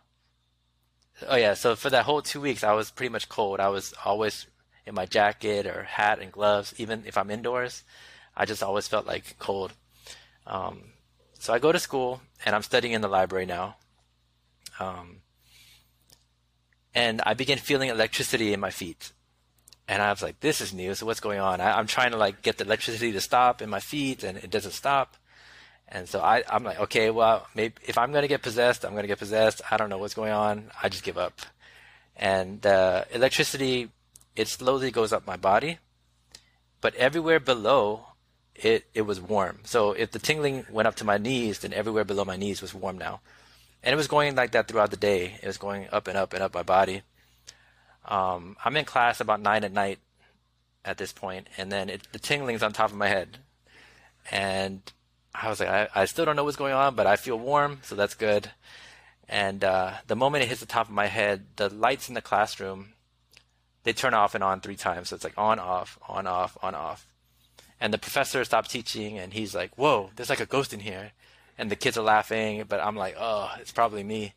oh 1.28 1.36
yeah. 1.36 1.54
So 1.54 1.76
for 1.76 1.90
that 1.90 2.06
whole 2.06 2.22
two 2.22 2.42
weeks, 2.42 2.64
I 2.64 2.74
was 2.74 2.92
pretty 2.92 3.12
much 3.12 3.30
cold. 3.30 3.60
I 3.60 3.70
was 3.70 3.94
always 4.06 4.48
in 4.86 4.96
my 4.96 5.06
jacket 5.06 5.66
or 5.68 5.84
hat 5.84 6.20
and 6.20 6.32
gloves. 6.32 6.74
Even 6.78 7.04
if 7.06 7.18
I'm 7.18 7.30
indoors, 7.30 7.84
I 8.36 8.46
just 8.46 8.64
always 8.64 8.88
felt 8.88 9.06
like 9.06 9.38
cold. 9.40 9.74
Um, 10.48 10.82
so 11.40 11.54
I 11.54 11.60
go 11.60 11.72
to 11.72 11.80
school 11.80 12.22
and 12.46 12.56
I'm 12.56 12.64
studying 12.64 12.94
in 12.94 13.02
the 13.02 13.08
library 13.08 13.46
now. 13.46 13.76
Um, 14.80 15.22
and 16.94 17.22
I 17.26 17.34
begin 17.34 17.58
feeling 17.58 17.90
electricity 17.90 18.54
in 18.54 18.60
my 18.60 18.72
feet. 18.72 19.12
And 19.88 20.02
I 20.02 20.10
was 20.12 20.22
like, 20.22 20.40
this 20.40 20.62
is 20.62 20.74
new. 20.74 20.94
So 20.96 21.06
what's 21.06 21.20
going 21.20 21.40
on? 21.40 21.62
I, 21.62 21.80
am 21.80 21.88
trying 21.88 22.12
to 22.12 22.18
like 22.18 22.42
get 22.42 22.58
the 22.58 22.64
electricity 22.64 23.12
to 23.12 23.22
stop 23.22 23.62
in 23.62 23.70
my 23.70 23.80
feet 23.80 24.24
and 24.24 24.38
it 24.38 24.50
doesn't 24.50 24.72
stop. 24.72 25.18
And 25.92 26.08
so 26.08 26.22
I, 26.22 26.44
I'm 26.50 26.64
like, 26.64 26.80
okay, 26.80 27.10
well, 27.10 27.48
maybe 27.54 27.76
if 27.86 27.98
I'm 27.98 28.12
going 28.12 28.22
to 28.22 28.28
get 28.28 28.42
possessed, 28.42 28.86
I'm 28.86 28.92
going 28.92 29.04
to 29.04 29.08
get 29.08 29.20
possessed. 29.20 29.62
I 29.70 29.78
don't 29.78 29.90
know 29.90 29.98
what's 29.98 30.14
going 30.14 30.32
on. 30.32 30.72
I 30.82 30.90
just 30.90 31.04
give 31.04 31.18
up. 31.18 31.42
And 32.16 32.66
uh, 32.66 33.04
electricity, 33.12 33.90
it 34.36 34.48
slowly 34.48 34.92
goes 34.92 35.12
up 35.12 35.28
my 35.28 35.36
body, 35.36 35.80
but 36.80 36.96
everywhere 36.96 37.40
below, 37.40 38.06
it, 38.56 38.86
it 38.94 39.02
was 39.02 39.20
warm. 39.20 39.60
So 39.64 39.92
if 39.92 40.12
the 40.12 40.20
tingling 40.20 40.66
went 40.72 40.88
up 40.88 40.96
to 40.96 41.04
my 41.04 41.18
knees, 41.18 41.60
then 41.60 41.74
everywhere 41.74 42.06
below 42.06 42.24
my 42.24 42.38
knees 42.38 42.62
was 42.62 42.74
warm 42.74 42.98
now 42.98 43.20
and 43.84 43.94
it 43.94 43.98
was 43.98 44.08
going 44.08 44.36
like 44.36 44.52
that 44.52 44.68
throughout 44.68 44.92
the 44.92 44.98
day. 44.98 45.40
It 45.42 45.48
was 45.48 45.58
going 45.58 45.88
up 45.92 46.08
and 46.08 46.18
up 46.18 46.34
and 46.34 46.44
up 46.44 46.54
my 46.54 46.64
body. 46.64 47.02
Um, 48.06 48.56
I'm 48.64 48.78
in 48.78 48.86
class 48.86 49.20
about 49.20 49.42
nine 49.42 49.64
at 49.64 49.74
night 49.74 50.00
at 50.84 50.98
this 50.98 51.14
point, 51.14 51.48
and 51.58 51.72
then 51.72 51.90
it, 51.90 52.08
the 52.12 52.20
tingling's 52.20 52.64
on 52.64 52.74
top 52.74 52.92
of 52.92 52.98
my 52.98 53.08
head, 53.08 53.38
and 54.30 54.82
I 55.34 55.50
was 55.50 55.60
like, 55.60 55.70
I, 55.70 55.88
I, 55.96 56.06
still 56.06 56.26
don't 56.26 56.36
know 56.36 56.44
what's 56.44 56.58
going 56.58 56.74
on, 56.74 56.96
but 56.96 57.08
I 57.08 57.15
feel 57.15 57.39
warm, 57.39 57.80
so 57.84 57.96
that's 57.96 58.15
good. 58.15 58.52
And 59.30 59.63
uh, 59.63 59.94
the 60.08 60.15
moment 60.15 60.44
it 60.44 60.48
hits 60.48 60.60
the 60.60 60.65
top 60.65 60.88
of 60.88 60.94
my 60.94 61.08
head, 61.08 61.46
the 61.56 61.70
lights 61.70 62.10
in 62.10 62.15
the 62.15 62.22
classroom 62.22 62.94
they 63.84 63.94
turn 63.94 64.13
off 64.13 64.36
and 64.36 64.44
on 64.44 64.62
three 64.62 64.76
times, 64.76 65.10
so 65.10 65.15
it's 65.15 65.24
like 65.24 65.38
on 65.38 65.58
off, 65.58 65.98
on 66.08 66.28
off, 66.28 66.58
on 66.62 66.76
off. 66.76 67.08
And 67.80 67.91
the 67.91 67.98
professor 67.98 68.44
stopped 68.46 68.70
teaching, 68.70 69.17
and 69.17 69.34
he's 69.34 69.56
like, 69.56 69.76
"Whoa, 69.76 70.12
there's 70.15 70.30
like 70.30 70.39
a 70.39 70.46
ghost 70.46 70.72
in 70.72 70.82
here." 70.82 71.13
and 71.62 71.70
the 71.70 71.76
kids 71.76 71.96
are 71.96 72.04
laughing, 72.04 72.63
but 72.67 72.80
I'm 72.80 72.96
like, 72.96 73.15
oh, 73.20 73.52
it's 73.60 73.72
probably 73.72 74.04
me. 74.04 74.34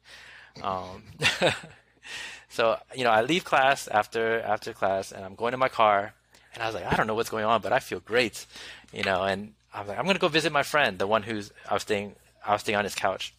Um, 0.63 1.05
so 2.51 2.79
you 2.95 3.03
know, 3.03 3.11
I 3.11 3.23
leave 3.23 3.45
class 3.45 3.89
after 3.89 4.41
after 4.43 4.75
class, 4.75 5.11
and 5.11 5.25
I'm 5.25 5.35
going 5.35 5.53
to 5.53 5.57
my 5.57 5.71
car, 5.71 6.13
and 6.53 6.63
I 6.63 6.67
was 6.67 6.75
like, 6.75 6.85
I 6.85 6.95
don't 6.97 7.07
know 7.07 7.15
what's 7.15 7.31
going 7.31 7.47
on, 7.47 7.63
but 7.63 7.73
I 7.73 7.79
feel 7.79 8.01
great, 8.01 8.45
you 8.93 9.03
know. 9.03 9.23
And 9.23 9.55
I'm 9.75 9.89
like, 9.89 9.99
I'm 9.99 10.07
gonna 10.07 10.19
go 10.19 10.29
visit 10.29 10.53
my 10.53 10.63
friend, 10.63 10.99
the 10.99 11.07
one 11.07 11.25
who's 11.25 11.53
I 11.69 11.75
was 11.75 11.83
staying 11.83 12.15
I 12.47 12.53
was 12.53 12.61
staying 12.61 12.77
on 12.77 12.85
his 12.85 12.95
couch. 12.95 13.35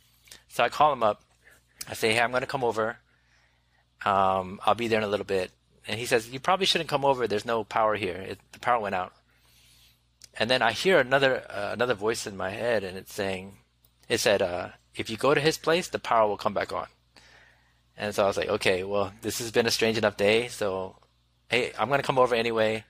So 0.50 0.64
I 0.64 0.70
call 0.70 0.92
him 0.92 1.04
up. 1.04 1.22
I 1.90 1.94
say, 1.94 2.14
hey, 2.14 2.20
I'm 2.20 2.32
gonna 2.32 2.46
come 2.46 2.64
over. 2.64 2.98
Um, 4.04 4.60
I'll 4.66 4.76
be 4.76 4.88
there 4.88 5.00
in 5.00 5.06
a 5.06 5.08
little 5.10 5.26
bit. 5.26 5.52
And 5.88 6.00
he 6.00 6.06
says, 6.06 6.30
you 6.30 6.40
probably 6.40 6.66
shouldn't 6.66 6.90
come 6.90 7.06
over. 7.06 7.28
There's 7.28 7.46
no 7.46 7.64
power 7.64 7.96
here. 7.96 8.16
It, 8.16 8.40
the 8.52 8.60
power 8.60 8.82
went 8.82 8.96
out. 8.96 9.14
And 10.38 10.50
then 10.50 10.62
I 10.62 10.72
hear 10.72 11.00
another 11.00 11.44
uh, 11.50 11.70
another 11.72 11.94
voice 11.94 12.28
in 12.28 12.36
my 12.36 12.50
head, 12.50 12.84
and 12.84 12.98
it's 12.98 13.14
saying, 13.14 13.58
it 14.10 14.20
said, 14.20 14.42
uh, 14.42 14.70
if 14.94 15.10
you 15.10 15.18
go 15.18 15.34
to 15.34 15.42
his 15.42 15.58
place, 15.58 15.88
the 15.88 16.00
power 16.00 16.28
will 16.28 16.38
come 16.38 16.54
back 16.54 16.74
on. 16.74 16.88
And 17.98 18.14
so 18.14 18.24
I 18.26 18.28
was 18.28 18.36
like, 18.36 18.50
okay, 18.50 18.84
well, 18.84 19.14
this 19.22 19.40
has 19.40 19.52
been 19.52 19.66
a 19.66 19.72
strange 19.72 19.98
enough 19.98 20.18
day, 20.18 20.50
so 20.50 20.98
hey, 21.50 21.72
I'm 21.80 21.90
gonna 21.90 22.04
come 22.04 22.20
over 22.20 22.36
anyway. 22.36 22.84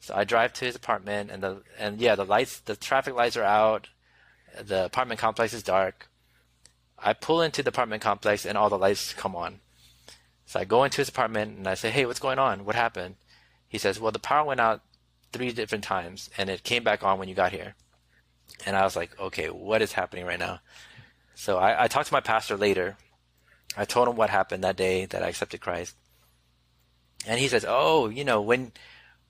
So 0.00 0.14
I 0.14 0.24
drive 0.24 0.52
to 0.54 0.64
his 0.64 0.76
apartment, 0.76 1.30
and 1.30 1.42
the 1.42 1.62
and 1.78 2.00
yeah, 2.00 2.14
the 2.14 2.24
lights, 2.24 2.60
the 2.60 2.76
traffic 2.76 3.14
lights 3.14 3.36
are 3.36 3.44
out. 3.44 3.88
The 4.60 4.86
apartment 4.86 5.20
complex 5.20 5.52
is 5.52 5.62
dark, 5.62 6.08
I 6.98 7.12
pull 7.12 7.42
into 7.42 7.62
the 7.62 7.68
apartment 7.68 8.02
complex 8.02 8.44
and 8.44 8.58
all 8.58 8.68
the 8.68 8.78
lights 8.78 9.12
come 9.12 9.36
on. 9.36 9.60
So 10.46 10.58
I 10.60 10.64
go 10.64 10.84
into 10.84 10.98
his 10.98 11.08
apartment 11.08 11.56
and 11.56 11.68
I 11.68 11.74
say, 11.74 11.90
"Hey, 11.90 12.06
what's 12.06 12.18
going 12.18 12.38
on? 12.38 12.64
What 12.64 12.74
happened?" 12.74 13.16
He 13.68 13.78
says, 13.78 14.00
"Well, 14.00 14.12
the 14.12 14.18
power 14.18 14.44
went 14.46 14.60
out 14.60 14.82
three 15.32 15.52
different 15.52 15.84
times 15.84 16.30
and 16.36 16.50
it 16.50 16.64
came 16.64 16.82
back 16.82 17.02
on 17.02 17.18
when 17.18 17.28
you 17.28 17.34
got 17.34 17.52
here." 17.52 17.74
And 18.66 18.76
I 18.76 18.82
was 18.82 18.96
like, 18.96 19.18
"Okay, 19.20 19.50
what 19.50 19.82
is 19.82 19.92
happening 19.92 20.24
right 20.26 20.38
now?" 20.38 20.60
So 21.34 21.58
I, 21.58 21.84
I 21.84 21.88
talked 21.88 22.08
to 22.08 22.14
my 22.14 22.20
pastor 22.20 22.56
later. 22.56 22.96
I 23.76 23.84
told 23.84 24.08
him 24.08 24.16
what 24.16 24.30
happened 24.30 24.64
that 24.64 24.76
day 24.76 25.06
that 25.06 25.22
I 25.22 25.28
accepted 25.28 25.60
Christ. 25.60 25.94
And 27.26 27.38
he 27.38 27.48
says, 27.48 27.64
"Oh, 27.68 28.08
you 28.08 28.24
know, 28.24 28.40
when 28.40 28.72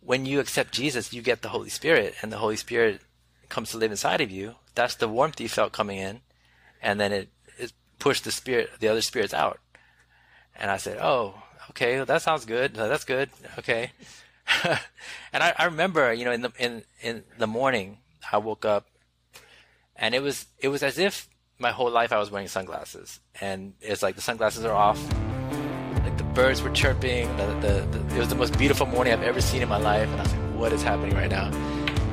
when 0.01 0.27
you 0.27 0.41
accept 0.41 0.73
Jesus, 0.73 1.13
you 1.13 1.23
get 1.23 1.43
the 1.43 1.49
Holy 1.49 1.71
Spirit, 1.71 2.15
and 2.23 2.33
the 2.33 2.39
Holy 2.39 2.57
Spirit 2.57 3.01
comes 3.49 3.71
to 3.71 3.79
live 3.79 3.91
inside 3.91 4.21
of 4.21 4.31
you. 4.31 4.57
That's 4.75 4.95
the 4.95 5.09
warmth 5.09 5.41
you 5.41 5.49
felt 5.49 5.73
coming 5.73 5.99
in, 5.99 6.21
and 6.83 7.01
then 7.01 7.13
it, 7.13 7.29
it 7.59 7.73
pushed 7.99 8.25
the 8.25 8.33
spirit, 8.33 8.71
the 8.81 8.89
other 8.89 9.03
spirits 9.03 9.35
out." 9.35 9.59
And 10.57 10.71
I 10.71 10.77
said, 10.77 10.99
"Oh, 11.01 11.43
okay, 11.71 11.97
well, 11.97 12.07
that 12.07 12.23
sounds 12.23 12.45
good. 12.45 12.75
That's 12.75 13.05
good. 13.05 13.31
Okay." 13.59 13.93
and 15.33 15.43
I, 15.43 15.55
I 15.59 15.65
remember, 15.67 16.13
you 16.13 16.25
know, 16.25 16.33
in 16.33 16.43
the 16.43 16.53
in 16.59 16.83
in 17.03 17.25
the 17.37 17.47
morning, 17.47 17.99
I 18.33 18.39
woke 18.39 18.65
up, 18.65 18.87
and 19.97 20.15
it 20.15 20.23
was 20.23 20.47
it 20.59 20.69
was 20.69 20.83
as 20.83 20.99
if 20.99 21.29
my 21.59 21.71
whole 21.71 21.91
life 21.91 22.13
I 22.13 22.19
was 22.19 22.31
wearing 22.31 22.49
sunglasses, 22.49 23.21
and 23.41 23.75
it's 23.81 24.03
like 24.03 24.15
the 24.15 24.23
sunglasses 24.23 24.65
are 24.65 24.73
off, 24.75 24.99
birds 26.35 26.63
were 26.63 26.71
chirping. 26.71 27.35
The, 27.37 27.47
the, 27.47 27.99
the, 27.99 28.17
it 28.17 28.19
was 28.19 28.29
the 28.29 28.35
most 28.35 28.57
beautiful 28.59 28.87
morning 28.87 29.13
I've 29.13 29.23
ever 29.23 29.41
seen 29.41 29.63
in 29.63 29.69
my 29.69 29.79
life, 29.79 30.09
and 30.09 30.21
I 30.21 30.23
was 30.23 30.33
like, 30.33 30.59
"What 30.59 30.73
is 30.73 30.83
happening 30.83 31.15
right 31.15 31.31
now?" 31.31 31.51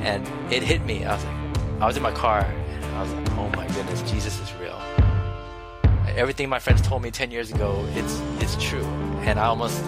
And 0.02 0.26
it 0.54 0.64
hit 0.64 0.84
me. 0.86 1.06
I 1.06 1.16
was 1.16 1.24
like, 1.24 1.36
I 1.82 1.86
was 1.88 1.98
in 1.98 2.04
my 2.04 2.12
car, 2.12 2.42
and 2.42 2.96
I 2.96 3.02
was 3.02 3.14
like, 3.14 3.32
"Oh 3.32 3.50
my 3.56 3.68
goodness, 3.68 4.02
Jesus 4.10 4.40
is 4.40 4.54
real." 4.56 4.80
Everything 6.16 6.48
my 6.48 6.60
friends 6.60 6.82
told 6.82 7.02
me 7.02 7.12
ten 7.12 7.32
years 7.32 7.52
ago, 7.52 7.86
it's 7.96 8.22
it's 8.40 8.56
true, 8.64 8.86
and 9.28 9.40
I 9.40 9.46
almost 9.46 9.84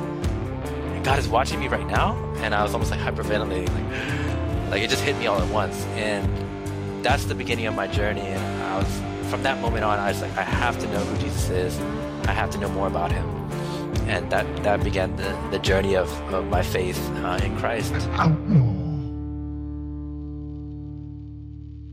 God 1.03 1.19
is 1.19 1.27
watching 1.27 1.59
me 1.59 1.67
right 1.67 1.87
now, 1.87 2.15
and 2.37 2.53
I 2.53 2.63
was 2.63 2.73
almost 2.73 2.91
like 2.91 2.99
hyperventilating, 2.99 3.69
like 3.69 4.71
like 4.71 4.81
it 4.81 4.89
just 4.89 5.03
hit 5.03 5.17
me 5.17 5.27
all 5.27 5.41
at 5.41 5.49
once, 5.53 5.85
and 5.95 7.05
that's 7.05 7.25
the 7.25 7.35
beginning 7.35 7.67
of 7.67 7.75
my 7.75 7.87
journey, 7.87 8.21
and 8.21 8.63
I 8.63 8.77
was 8.77 9.01
from 9.29 9.43
that 9.43 9.61
moment 9.61 9.83
on, 9.83 9.99
I 9.99 10.09
was 10.09 10.21
like, 10.21 10.35
I 10.37 10.41
have 10.41 10.79
to 10.79 10.87
know 10.87 10.99
who 10.99 11.17
Jesus 11.17 11.49
is. 11.49 11.79
I 12.27 12.31
have 12.31 12.49
to 12.51 12.57
know 12.57 12.69
more 12.69 12.87
about 12.87 13.11
him. 13.11 13.36
And 14.07 14.29
that, 14.31 14.45
that 14.63 14.83
began 14.83 15.15
the, 15.15 15.35
the 15.51 15.59
journey 15.59 15.95
of, 15.95 16.09
of 16.33 16.45
my 16.47 16.61
faith 16.61 16.99
uh, 17.23 17.39
in 17.43 17.57
Christ. 17.57 17.93